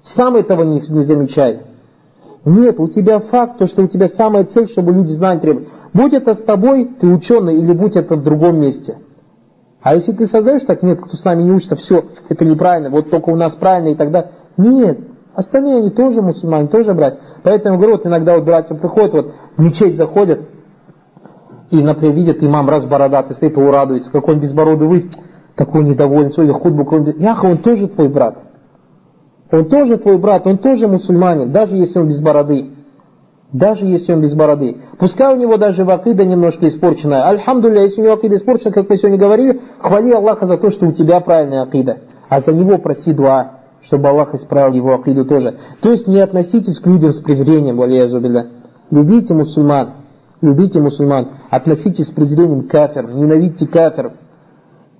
[0.01, 1.61] Сам этого не, не замечай.
[2.45, 5.67] Нет, у тебя факт, то, что у тебя самая цель, чтобы люди знания требовали.
[5.93, 8.97] Будь это с тобой, ты ученый, или будь это в другом месте.
[9.83, 13.11] А если ты создаешь так, нет, кто с нами не учится, все, это неправильно, вот
[13.11, 14.31] только у нас правильно и тогда.
[14.57, 14.97] Нет,
[15.35, 17.19] остальные они тоже мусульмане, тоже братья.
[17.43, 20.39] Поэтому говорю, вот иногда вот братья приходят, вот в мечеть заходят,
[21.69, 25.09] и, например, видят имам раз бородатый стоит, его радуется, какой он безбородый вы,
[25.55, 26.85] такой недовольный, или худбу
[27.17, 28.37] Яха, он тоже твой брат.
[29.51, 32.71] Он тоже твой брат, он тоже мусульманин, даже если он без бороды.
[33.51, 34.77] Даже если он без бороды.
[34.97, 37.27] Пускай у него даже вакида немножко испорченная.
[37.27, 40.87] Альхамдулля, если у него акида испорчена, как мы сегодня говорили, хвали Аллаха за то, что
[40.87, 41.99] у тебя правильная акида.
[42.29, 45.55] А за него проси дуа, чтобы Аллах исправил его акиду тоже.
[45.81, 48.47] То есть не относитесь к людям с презрением, валиязубилля.
[48.89, 50.02] Любите мусульман.
[50.43, 51.29] Любите мусульман.
[51.51, 53.15] Относитесь с презрением к кафирам.
[53.15, 54.11] Ненавидьте кафиров.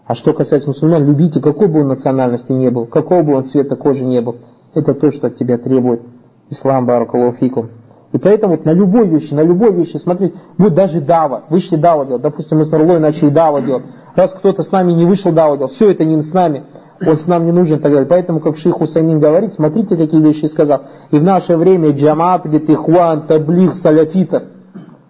[0.07, 3.75] А что касается мусульман, любите, какой бы он национальности не был, какого бы он цвета
[3.75, 4.37] кожи не был.
[4.73, 6.01] Это то, что от тебя требует
[6.49, 7.71] ислам, баракалуфикум.
[8.13, 12.05] И поэтому вот на любой вещи, на любой вещи смотреть, будет даже дава, вышли дава
[12.05, 12.21] делать.
[12.21, 13.83] Допустим, мы с Нурлой начали дава делать.
[14.15, 16.63] Раз кто-то с нами не вышел дава делать, все это не с нами,
[17.05, 18.07] он с нам не нужен так далее.
[18.07, 20.83] Поэтому, как шейх Хусайнин говорит, смотрите, какие вещи сказал.
[21.11, 24.43] И в наше время джамат, говорит, ихуан, таблих, саляфитов.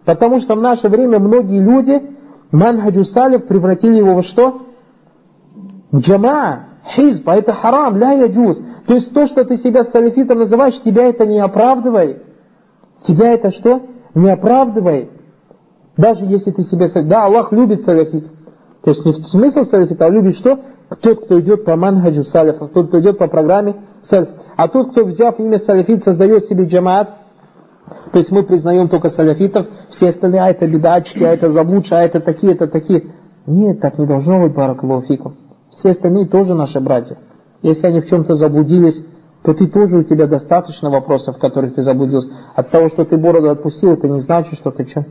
[0.05, 2.01] Потому что в наше время многие люди
[2.51, 4.61] манхаджу салиф превратили его во что?
[5.91, 8.59] В джама, хизб, а это харам, ля яджуз.
[8.87, 12.23] То есть то, что ты себя салифитом называешь, тебя это не оправдывает.
[13.01, 13.81] Тебя это что?
[14.13, 15.11] Не оправдывает.
[15.95, 16.87] Даже если ты себя...
[17.03, 18.27] Да, Аллах любит салифит.
[18.83, 20.59] То есть не в смысл салифита, а любит что?
[21.01, 24.29] Тот, кто идет по манхаджу салифов, тот, кто идет по программе салиф.
[24.57, 27.09] А тот, кто, взяв имя салифит, создает себе джамаат,
[28.12, 32.03] то есть мы признаем только саляфитов, все остальные, а это бедачки, а это заблудшие, а
[32.03, 33.12] это такие, это такие.
[33.45, 35.36] Нет, так не должно быть, баракалуфикум.
[35.69, 37.17] Все остальные тоже наши братья.
[37.62, 39.03] Если они в чем-то заблудились,
[39.43, 42.32] то ты тоже у тебя достаточно вопросов, в которых ты заблудился.
[42.56, 45.06] От того, что ты бороду отпустил, это не значит, что ты что?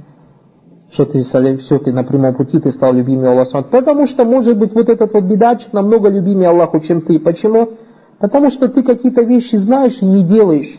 [0.91, 3.63] Что ты все, ты на прямом пути, ты стал любимым Аллаху.
[3.71, 7.19] Потому что, может быть, вот этот вот бедачик намного любимее Аллаху, чем ты.
[7.19, 7.71] Почему?
[8.19, 10.79] Потому что ты какие-то вещи знаешь и не делаешь.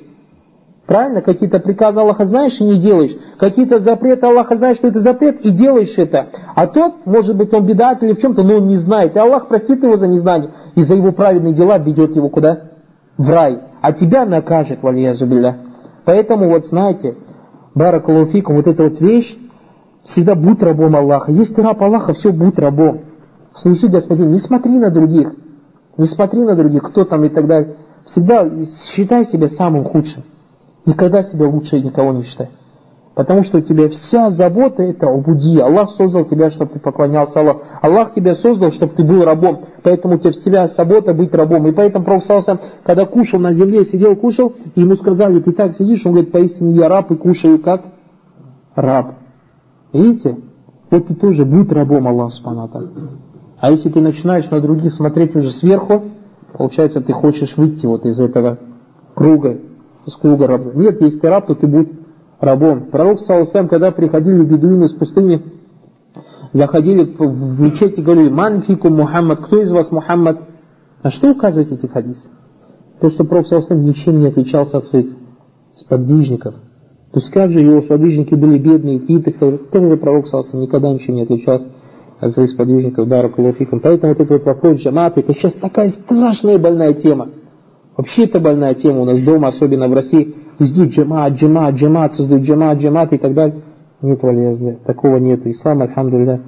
[0.85, 1.21] Правильно?
[1.21, 3.15] Какие-то приказы Аллаха знаешь и не делаешь.
[3.37, 6.27] Какие-то запреты Аллаха знаешь, что это запрет, и делаешь это.
[6.55, 9.15] А тот, может быть, он бедат или в чем-то, но он не знает.
[9.15, 10.51] И Аллах простит его за незнание.
[10.75, 12.71] И за его праведные дела ведет его куда?
[13.17, 13.59] В рай.
[13.81, 15.57] А тебя накажет, валия зубилля.
[16.03, 17.15] Поэтому вот знаете,
[17.75, 19.37] баракалуфикум, вот эта вот вещь,
[20.03, 21.31] всегда будь рабом Аллаха.
[21.31, 23.01] Если ты раб Аллаха, все, будь рабом.
[23.55, 25.33] Служи Господин, не смотри на других.
[25.97, 27.75] Не смотри на других, кто там и так далее.
[28.03, 28.49] Всегда
[28.93, 30.23] считай себя самым худшим.
[30.85, 32.49] Никогда себя лучше никого не считай.
[33.15, 35.59] Потому что у тебя вся забота это убуди.
[35.59, 37.61] Аллах создал тебя, чтобы ты поклонялся Аллаху.
[37.81, 39.65] Аллах тебя создал, чтобы ты был рабом.
[39.83, 41.67] Поэтому у тебя вся забота быть рабом.
[41.67, 42.23] И поэтому Пророк
[42.83, 46.73] когда кушал на земле, сидел, кушал, и ему сказали, ты так сидишь, он говорит, поистине
[46.73, 47.83] я раб и кушаю как
[48.75, 49.13] раб.
[49.93, 50.37] Видите?
[50.89, 52.89] Вот ты тоже будь рабом Аллаха Субханата.
[53.59, 56.03] А если ты начинаешь на других смотреть уже сверху,
[56.57, 58.57] получается, ты хочешь выйти вот из этого
[59.13, 59.59] круга
[60.05, 60.75] из круга рабов.
[60.75, 61.89] Нет, если ты раб, то ты будь
[62.39, 62.87] рабом.
[62.91, 65.41] Пророк, саллаху когда приходили бедуины из пустыни,
[66.51, 70.39] заходили в мечеть и говорили, манфику Мухаммад, кто из вас Мухаммад?
[71.03, 72.29] На что указывают эти хадисы?
[72.99, 75.07] То, что Пророк, саллаху ничем не отличался от своих
[75.73, 76.55] сподвижников.
[77.11, 81.23] То есть как же его сподвижники были бедные, питых, тоже Пророк, саллаху никогда ничем не
[81.23, 81.69] отличался
[82.19, 83.79] от своих сподвижников, баракулуфикум.
[83.81, 87.29] Поэтому вот этот вот вопрос джамата, это сейчас такая страшная больная тема.
[87.95, 90.33] Вообще это больная тема у нас дома, особенно в России.
[90.59, 93.61] Везде джамат, джамат, джамат, создают джамат, джамат и так далее.
[94.01, 95.45] Нет, валязля, такого нет.
[95.45, 96.41] Ислам, альхамдулилля,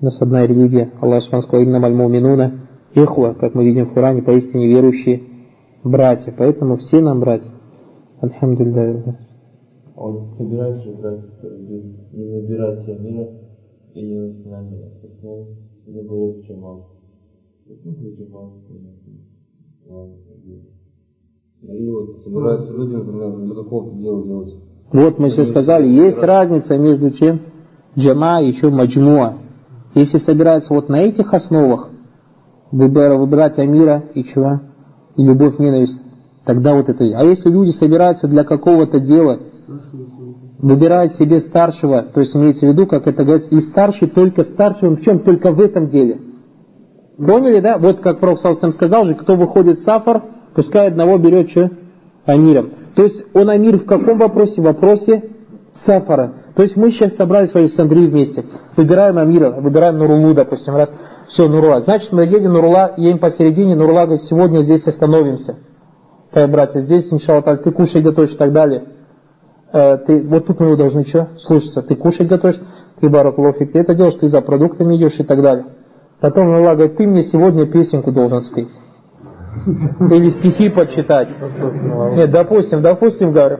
[0.00, 0.92] у нас одна религия.
[1.00, 5.22] Аллах сказал, инна мальмуминуна, ихва, как мы видим в Коране, поистине верующие
[5.82, 6.32] братья.
[6.36, 7.50] Поэтому все нам братья.
[8.20, 9.18] Альхамдулилля.
[9.96, 11.24] Он собирается брать
[12.12, 13.28] не набирать мира
[13.94, 15.48] и не начинание основ,
[15.86, 16.84] не было джамат.
[17.68, 18.52] Джамат,
[21.62, 24.54] и вот собираются люди, например, для какого-то дела делать.
[24.92, 27.40] Вот мы сейчас сказали, есть разница между чем
[27.98, 29.34] джама и еще маджмуа.
[29.94, 31.90] Если собираются вот на этих основах,
[32.70, 34.60] выбирать амира и чего,
[35.16, 36.00] и любовь, ненависть,
[36.44, 37.04] тогда вот это.
[37.04, 39.40] А если люди собираются для какого-то дела,
[40.58, 44.88] выбирают себе старшего, то есть имеется в виду, как это говорится, и старший только старший,
[44.88, 45.20] он в чем?
[45.20, 46.20] Только в этом деле.
[47.16, 47.78] Поняли, да?
[47.78, 50.22] Вот как Пророк сам сказал же, кто выходит в сафар,
[50.56, 51.70] Пускай одного берет что?
[52.24, 52.70] Амиром.
[52.96, 54.62] То есть он амир в каком вопросе?
[54.62, 55.22] В вопросе
[55.70, 56.32] сафара.
[56.54, 58.42] То есть мы сейчас собрались в Александрии вместе.
[58.74, 60.90] Выбираем амира, выбираем Нурулу, допустим, раз.
[61.28, 61.80] Все, Нурула.
[61.80, 65.56] Значит, мы едем Нурула, едем посередине, Нурула говорит, сегодня здесь остановимся.
[66.32, 68.84] Так, братья, здесь, иншаллах, ты кушай готовишь и так далее.
[69.74, 71.28] Э, ты, вот тут мы должны что?
[71.38, 71.82] Слушаться.
[71.82, 72.60] Ты кушать готовишь,
[73.00, 75.66] ты баракулофик, ты это делаешь, ты за продуктами идешь и так далее.
[76.20, 78.70] Потом Нурула говорит, ты мне сегодня песенку должен спеть.
[79.64, 81.28] Или стихи почитать.
[82.14, 83.58] Нет, допустим, допустим, говорю.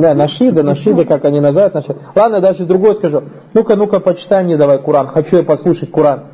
[0.00, 1.74] Да, нашида, нашида, как они называют.
[1.74, 1.98] Нашида.
[2.14, 3.22] Ладно, даже другое скажу.
[3.52, 5.08] Ну-ка, ну-ка, почитай мне давай Куран.
[5.08, 6.24] Хочу я послушать Куран.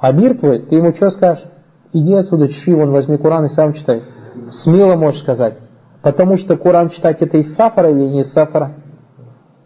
[0.00, 1.44] А мир твой, ты ему что скажешь?
[1.92, 4.02] Иди отсюда, чши, вон возьми Куран и сам читай.
[4.50, 5.54] Смело можешь сказать.
[6.02, 8.74] Потому что Куран читать это из сафара или не из сафара?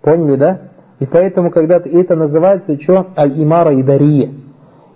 [0.00, 0.58] Поняли, да?
[1.00, 3.08] И поэтому, когда это называется, что?
[3.16, 4.30] Аль-Имара Идария.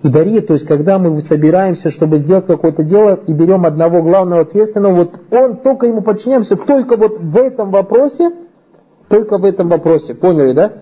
[0.04, 4.42] И дари, то есть когда мы собираемся, чтобы сделать какое-то дело, и берем одного главного
[4.42, 8.30] ответственного, вот он, только ему подчиняемся, только вот в этом вопросе,
[9.08, 10.72] только в этом вопросе, поняли, да?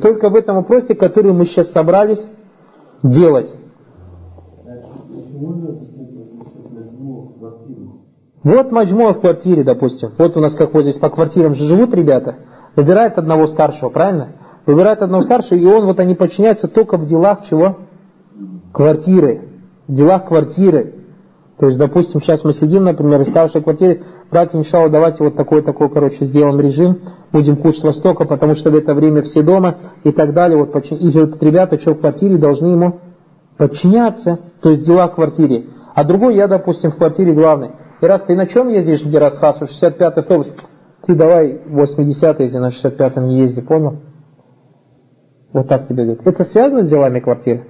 [0.00, 2.24] Только в этом вопросе, который мы сейчас собрались
[3.02, 3.52] делать.
[8.44, 10.10] Вот маджмуа в квартире, допустим.
[10.16, 12.36] Вот у нас как вот здесь по квартирам же живут ребята.
[12.76, 14.34] Выбирает одного старшего, правильно?
[14.66, 17.78] Выбирает одного старшего, и он вот они подчиняются только в делах чего?
[18.72, 19.42] Квартиры,
[19.86, 20.94] в делах квартиры.
[21.58, 25.90] То есть, допустим, сейчас мы сидим, например, в старшей квартире, братья, иншалла, давайте вот такой-такой,
[25.90, 26.98] короче, сделаем режим,
[27.30, 30.58] будем кушать востока, потому что в это время все дома и так далее.
[30.58, 33.00] Вот, и вот ребята, что в квартире, должны ему
[33.58, 35.66] подчиняться, то есть дела в квартире.
[35.94, 37.70] А другой, я, допустим, в квартире главный.
[38.00, 40.48] И раз ты на чем ездишь, где раз хасу, 65-й автобус,
[41.06, 43.98] ты давай 80 езди, на 65-м не езди, понял?
[45.52, 46.26] Вот так тебе говорят.
[46.26, 47.66] Это связано с делами квартиры?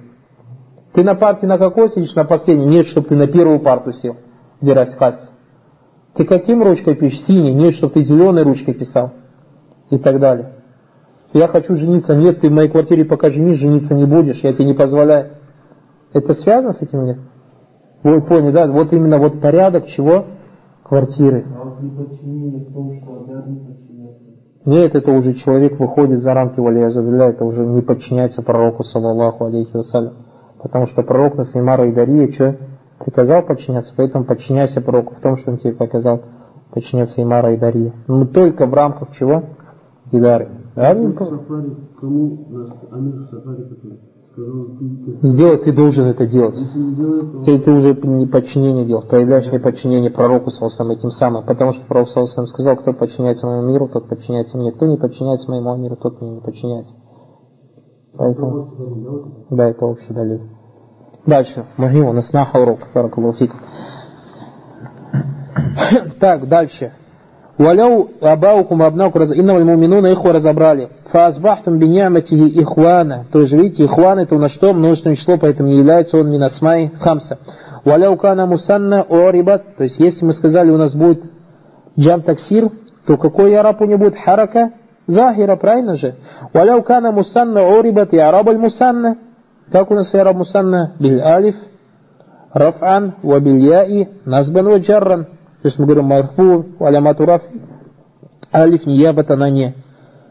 [0.93, 2.15] Ты на парте на какой сидишь?
[2.15, 2.65] На последней?
[2.65, 4.17] Нет, чтобы ты на первую парту сел,
[4.61, 5.31] где хасса.
[6.15, 7.23] Ты каким ручкой пишешь?
[7.25, 7.53] Синий.
[7.53, 9.11] Нет, чтобы ты зеленой ручкой писал.
[9.89, 10.53] И так далее.
[11.33, 12.15] Я хочу жениться.
[12.15, 14.43] Нет, ты в моей квартире пока женись, жениться не будешь.
[14.43, 15.31] Я тебе не позволяю.
[16.13, 17.17] Это связано с этим нет?
[18.03, 18.67] Вы поняли, да?
[18.67, 20.25] Вот именно вот порядок чего?
[20.83, 21.45] Квартиры.
[21.59, 24.23] А вот неподчинение в том, что обязан подчиняться.
[24.65, 29.75] Нет, это уже человек выходит за рамки валиязубилля, это уже не подчиняется пророку, саллаллаху алейхи
[29.75, 30.13] вассалям.
[30.63, 32.55] Потому что пророк на Насимара и Дария что?
[32.99, 36.21] Приказал подчиняться, поэтому подчиняйся пророку в том, что он тебе показал
[36.71, 37.93] подчиняться Имара и Дария.
[38.07, 39.43] Но только в рамках чего?
[40.11, 40.49] Идары.
[40.75, 40.95] Да?
[45.21, 46.59] Сделать ты должен это делать.
[47.45, 51.45] Ты, ты уже не подчинение делаешь, проявляешь неподчинение пророку Салсам этим самым.
[51.45, 54.71] Потому что пророк Салсам сказал, кто подчиняется моему миру, тот подчиняется мне.
[54.71, 56.95] Кто не подчиняется моему миру, тот мне не подчиняется.
[58.17, 60.41] Поэтому, да, это общий далее.
[61.25, 61.65] Дальше.
[61.77, 62.79] Махим, у нас наха урок.
[62.93, 63.51] Баракалуфик.
[66.19, 66.93] Так, дальше.
[67.57, 69.35] Валяу абаукум абнаукум раз...
[69.35, 70.89] Инна вальмуминуна иху разобрали.
[71.11, 73.25] Фаазбахтум биняматихи ихвана.
[73.31, 74.73] То есть, видите, ихван это у нас что?
[74.73, 77.39] Множественное число, поэтому не является он минасмай хамса.
[77.85, 79.75] Валяу кана мусанна орибат.
[79.77, 81.23] То есть, если мы сказали, у нас будет
[81.97, 82.69] джам таксир,
[83.05, 84.17] то какой араб у него будет?
[84.17, 84.71] Харака
[85.07, 86.15] захира, правильно же?
[86.53, 89.17] Валяу кана мусанна орибат и араб аль мусанна.
[89.71, 90.93] Как у нас араб мусанна?
[90.99, 91.55] Биль алиф,
[92.53, 95.25] раф'ан, ва биль яи, назбан ва джарран.
[95.25, 97.41] То есть мы говорим марфу, алямату раф,
[98.53, 99.75] алиф ниябата на не.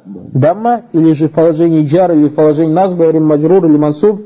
[0.05, 4.21] Дамма или же в положении джар или в положении нас говорим маджрур или мансуб,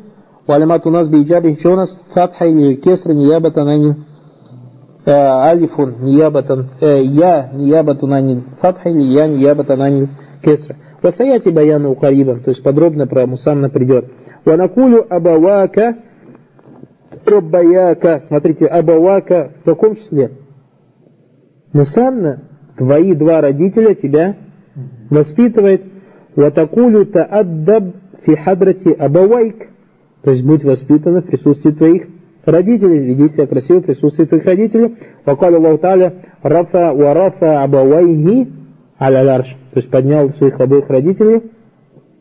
[0.46, 3.96] у алямату нас би джар, что у нас фатха или кесра ниябата на не.
[5.04, 10.08] Алифун ниябатан, я ниябату на не фатха или я ниябата на не
[10.42, 10.76] кесра.
[11.02, 14.06] Васаяти баяну карибан, то есть подробно про мусанна придет.
[14.44, 15.96] Ванакулю абавака
[17.26, 20.30] Раббаяка, смотрите, Абавака в каком числе?
[21.72, 22.44] Мусанна,
[22.76, 24.36] твои два родителя тебя
[25.10, 25.82] воспитывает.
[26.36, 29.68] Ватакулю тааддаб фи хадрати абавайк.
[30.22, 32.06] То есть будь воспитана в присутствии твоих
[32.44, 34.96] родителей, веди себя красиво в присутствии твоих родителей.
[35.24, 38.52] Вакал Аллаху Та'аля рафа ва рафа абавайhi
[39.00, 39.56] аля ларш.
[39.72, 41.42] То есть поднял своих обоих родителей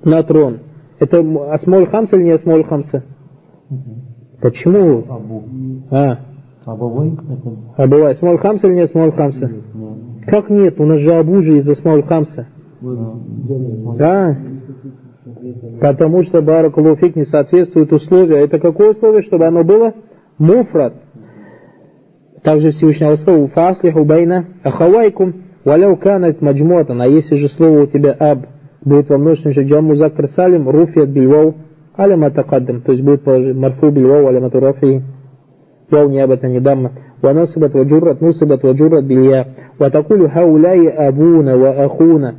[0.04, 0.60] на трон.
[1.00, 1.20] Это
[1.52, 3.04] Асмоль Хамса или не Асмоль Хамса?
[4.42, 5.04] Почему?
[5.10, 5.44] Абу.
[5.92, 6.20] А,
[6.66, 7.14] Абавой?
[7.14, 7.84] Это...
[7.84, 8.12] Абавай.
[8.12, 9.52] Асмоль Хамса или не Асмоль Хамса?
[10.28, 10.80] Как нет?
[10.80, 12.48] У нас же Абу же из Асмоль Хамса.
[12.82, 14.38] Да.
[15.82, 18.44] Потому что Баракулуфик не соответствует условия.
[18.44, 19.94] Это какое условие, чтобы оно было?
[20.38, 20.94] مفرد.
[22.44, 27.01] Также Всевышний Аллах сказал, «Фаслиху байна ахавайкум, валяу канат маджмуатан».
[27.01, 28.47] А если же слово у тебя аб
[28.85, 31.55] будет во множественном числе джамму закр салим, руфият бильвау,
[31.99, 32.83] аля матакаддам.
[32.83, 35.03] То есть будет положить марфу бильвау, аля матурафи,
[35.91, 36.93] вау ниабата недамма.
[37.23, 39.47] ونصبت وجرت نصبت وجرت بالياء
[39.81, 42.35] وتقول هؤلاء أبونا وأخونا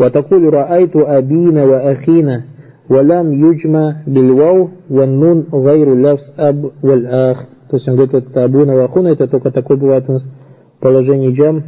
[0.00, 2.42] وتقول رأيت أبينا وأخينا
[2.90, 8.74] ولم يجمع بالواو والنون غير اللفظ أب والآخ то есть он говорит, вот это абуна
[8.74, 10.28] вахуна, это только такое бывает у нас
[10.80, 11.62] положение джам,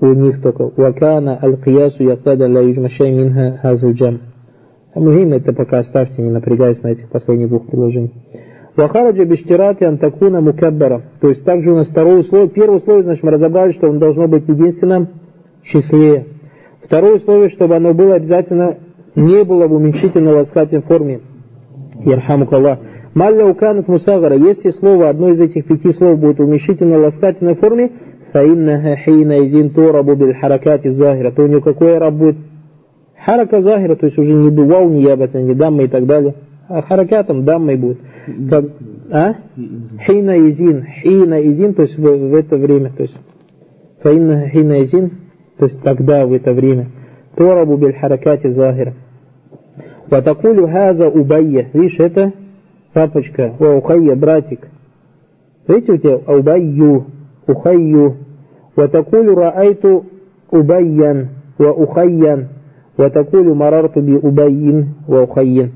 [0.00, 4.20] у них только вакана аль-киясу яктада ла юджмашай минха хазл джам.
[4.94, 8.12] А мухим это пока оставьте, не напрягаясь на этих последних двух предложениях.
[8.76, 11.02] Вахараджа биштирати антакуна мукаббара.
[11.20, 12.48] То есть также у нас второе условие.
[12.48, 15.08] Первое условие, значит, мы разобрали, что он должно быть единственном
[15.62, 16.26] числе.
[16.82, 18.78] Второе условие, чтобы оно было обязательно
[19.14, 21.20] не было в уменьшительной ласкательной форме.
[22.04, 22.80] Ярхамукаллах.
[23.14, 24.36] Малля уканат мусагара.
[24.36, 27.92] Если слово, одно из этих пяти слов будет в уменьшительной ласкательной форме,
[28.42, 32.36] изин торабу биль харакати захира, то у него какой раб будет?
[33.24, 36.34] Харака захира, то есть уже не дувал, не ябата, не дамма и так далее.
[36.68, 37.98] А харакатом даммой будет.
[38.50, 38.64] Как,
[39.10, 39.34] а?
[40.06, 40.84] Хина изин.
[41.02, 42.92] Хина изин, то есть в, в это время.
[42.96, 43.16] То есть
[44.02, 45.10] фаинна хина изин,
[45.58, 46.88] то есть тогда, в это время.
[47.36, 48.94] Торабу биль харакати захира.
[50.10, 51.68] Ватакулю хаза убайя.
[51.72, 52.32] Видишь, это
[52.92, 54.68] папочка, о, ухайя, братик.
[55.66, 57.06] Видите, у тебя убайю,
[57.46, 58.16] ухайю.
[60.50, 62.48] Убайян, ва ухайян.
[62.96, 65.72] Ватакулю марарту би убайин, ва ухайин.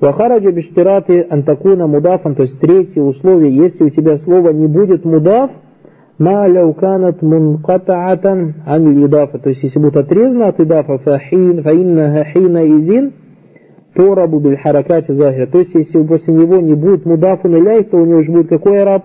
[0.00, 5.50] Вахараджа биштираты антакуна мудафан, то есть третье условие, если у тебя слово не будет мудаф,
[6.18, 13.12] ма ляуканат мункатаатан ан идафа, то есть если будет отрезано от идафа, фаинна хина изин,
[13.94, 15.46] торабу биль харакати захира.
[15.46, 18.82] То есть, если после него не будет мудафун иляй, то у него же будет какой
[18.82, 19.04] араб?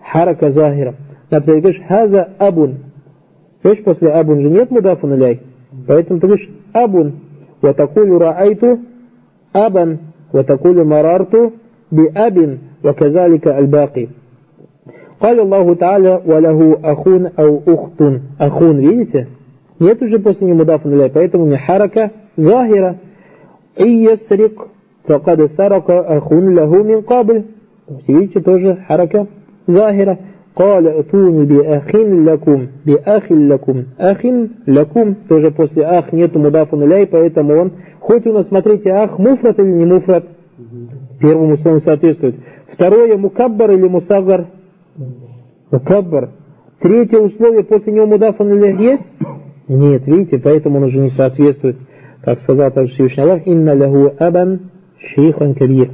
[0.00, 0.94] Харака захира.
[1.29, 2.77] Например, говоришь, хаза абун.
[3.63, 5.41] Видишь, после абун же нет мудафун иляй.
[5.87, 7.13] Поэтому ты говоришь абун.
[7.61, 8.79] Ватакулю раайту
[9.51, 9.99] абан.
[10.31, 11.53] Ватакулю марарту
[11.91, 12.59] би абин.
[12.81, 14.09] Ваказалика аль-баки.
[15.23, 18.01] قال الله تعالى وله أخون أو أخت
[18.39, 19.27] أخون видите
[19.79, 22.97] нет уже после него мудафун иляй поэтому не харака захира
[23.77, 24.59] и ясрик
[25.05, 27.45] факад сарака ахун лаху мин кабл
[28.05, 29.27] видите тоже харака
[29.65, 30.19] захира
[30.58, 33.48] «Каля утуни би ахин лакум, би ахин
[34.66, 35.14] лакум.
[35.28, 39.70] Тоже после «ах» нету мудафу нуля, поэтому он, хоть у нас, смотрите, «ах» муфрат или
[39.70, 40.24] не муфрат,
[41.20, 42.34] первому слову соответствует.
[42.72, 44.48] Второе, мукаббар или мусагар?
[45.70, 46.30] Мукаббар.
[46.80, 49.12] Третье условие, после него мудаф есть?
[49.68, 51.76] Нет, видите, поэтому он уже не соответствует.
[52.24, 55.90] Как сказал также Всевышний Аллах, «Инна ляху абан шейхан кабир».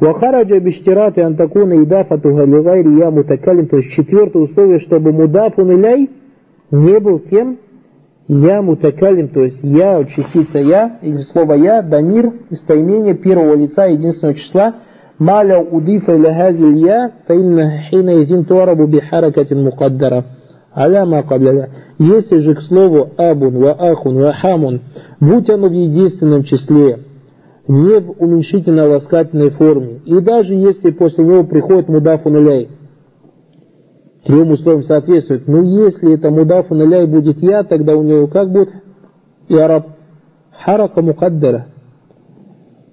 [0.00, 3.68] Вахараджа биштераты антакуна и дафату галивайри я мутакалим.
[3.68, 6.10] То есть четвертое условие, чтобы мудаф он иляй
[6.70, 7.58] не был кем?
[8.26, 14.34] Я мутакалим, то есть я, частица я, или слово я, дамир, местоимение первого лица, единственного
[14.34, 14.76] числа,
[15.18, 20.24] маля удифа или хазиль я, фаинна хина изин туарабу бихаракатин мукаддара.
[20.72, 21.68] Аляма кабляля.
[21.98, 24.80] Если же к слову абун, ва ахун, ва хамун,
[25.20, 26.98] будь оно в единственном числе,
[27.66, 32.68] не в уменьшительно-ласкательной форме, и даже если после него приходит мудафун иляй,
[34.24, 38.70] трем условиям соответствует, но если это мудафун иляй будет я, тогда у него как будет?
[39.48, 39.88] И араб
[40.52, 41.66] харака мукаддара,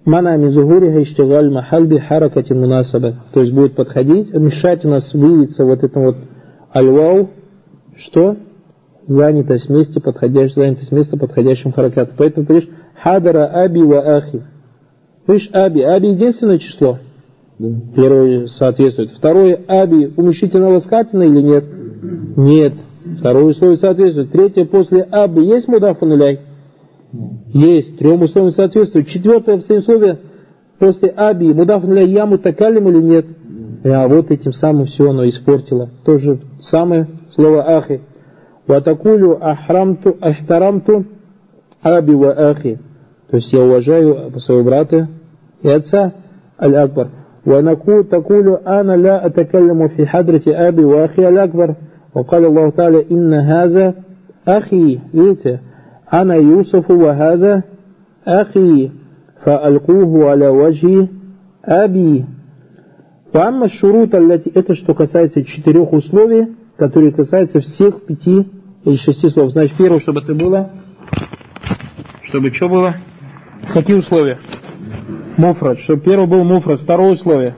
[0.06, 3.18] Мана мизугуриха иштигаль махаль би харакати мунасаба.
[3.34, 6.16] То есть будет подходить, мешать у нас выявиться вот это вот
[6.74, 7.30] альвау,
[7.98, 8.36] что?
[9.04, 12.16] Занятость месте, подходящее, занятость места подходящим харакатом.
[12.18, 12.70] Поэтому ты говоришь
[13.02, 14.42] хадара аби ва ахи.
[15.32, 15.82] Видишь, аби.
[15.82, 17.00] Аби единственное число.
[17.96, 19.12] Первое соответствует.
[19.12, 21.64] Второе, аби уменьшительно-ласкательное или нет?
[22.36, 22.74] Нет.
[23.20, 24.32] Второе условие соответствует.
[24.32, 26.40] Третье, после аби есть мудафун иляй?
[27.54, 29.08] Есть, трем условиям соответствует.
[29.08, 30.20] Четвертое условие
[30.80, 33.26] после аби, мудаф для яму такалим или нет?
[33.86, 35.90] А вот этим самым все оно испортило.
[36.04, 38.02] Тоже самое слово ахи.
[38.68, 41.06] Ватакулю ахрамту ахтарамту
[41.82, 42.80] аби ва ахи.
[43.30, 45.08] То есть я уважаю своего брата
[45.63, 46.13] и отца
[46.61, 47.09] аль-акбар.
[47.47, 51.75] ونقول تقول أنا لا أتكلم في حضرة أبي وأخي الأكبر
[52.15, 53.95] وقال الله تعالى إن هذا
[54.49, 55.59] أخي видите
[56.15, 57.63] أنا يوسف وهذا
[58.27, 58.91] أخي
[59.45, 61.09] فألقوه على وجه
[61.65, 62.25] أبي
[63.35, 66.49] وأما الشروط التي это что касается четырех условий,
[66.79, 68.47] которые касаются всех пяти
[68.85, 69.51] или шести слов.
[69.51, 70.71] Значит, первое, чтобы это было,
[72.25, 72.97] чтобы что было?
[73.73, 74.39] Какие условия?
[75.42, 75.80] Муфрат.
[75.80, 76.82] Чтобы первое был муфрат.
[76.82, 77.56] Второе условие.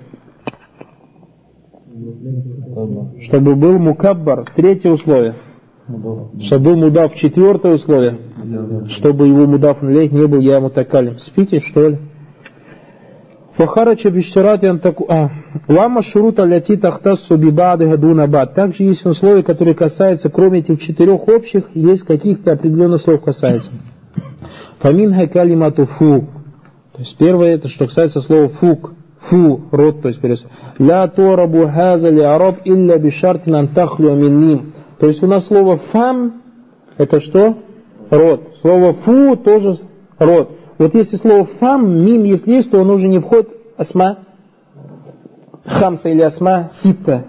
[3.22, 4.52] Чтобы был мукаббар.
[4.56, 5.36] Третье условие.
[6.42, 7.14] Чтобы был мудав.
[7.16, 8.18] Четвертое условие
[8.90, 11.18] чтобы его мудаф налейх не был я мутакалим.
[11.18, 11.98] Спите, что ли?
[13.56, 15.06] Фахарача бишчарати антаку...
[15.10, 15.30] А,
[15.68, 18.56] лама шурута ляти тахтассу гадуна бад.
[18.56, 23.70] Также есть условия, которые касаются, кроме этих четырех общих, есть каких-то определенных слов касается.
[24.80, 26.28] Фамин калимату фу.
[26.94, 28.94] То есть первое, это что касается слова фук.
[29.30, 30.46] Фу, рот, то есть перес.
[30.80, 34.74] Ля торабу хаза ли араб илля бишартин антахлю минним.
[35.00, 36.42] То есть у нас слово фам,
[36.98, 37.56] это что?
[38.10, 38.42] род.
[38.62, 39.78] Слово фу тоже
[40.20, 40.52] род.
[40.78, 44.20] Вот если слово фам, мим, если есть, то он уже не входит асма,
[45.66, 47.26] хамса или асма, ситта.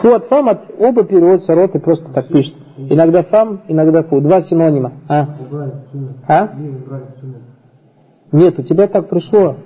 [0.00, 2.54] Фу от фам от, оба переводятся род и просто так пишет.
[2.78, 4.20] Иногда фам, иногда фу.
[4.20, 4.92] Два синонима.
[5.08, 5.28] А?
[6.28, 6.50] а?
[8.30, 9.56] Нет, у тебя так пришло.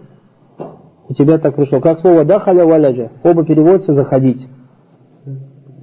[1.08, 1.80] У тебя так пришло.
[1.80, 3.10] Как слово дахаля валяджа.
[3.22, 4.48] Оба переводятся заходить.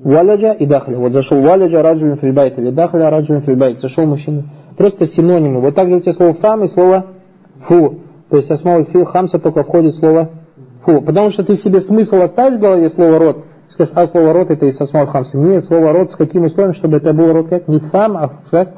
[0.04, 0.98] Валяджа и дахля.
[0.98, 3.80] Вот зашел валяджа раджулин фильбайт или дахля раджулин фильбайт.
[3.80, 4.46] Зашел мужчина.
[4.76, 5.62] Просто синонимы.
[5.62, 7.08] Вот так же у тебя слово фам и слово
[7.68, 8.00] фу.
[8.30, 10.30] То есть основа фил хамса только входит слово
[10.84, 11.02] фу.
[11.02, 13.44] Потому что ты себе смысл оставишь в голове слово род.
[13.70, 15.38] Скажешь, а слово род это из основы хамса.
[15.38, 17.68] Нет, слово род с каким условием, чтобы это был род как?
[17.68, 18.70] Не фам, а как?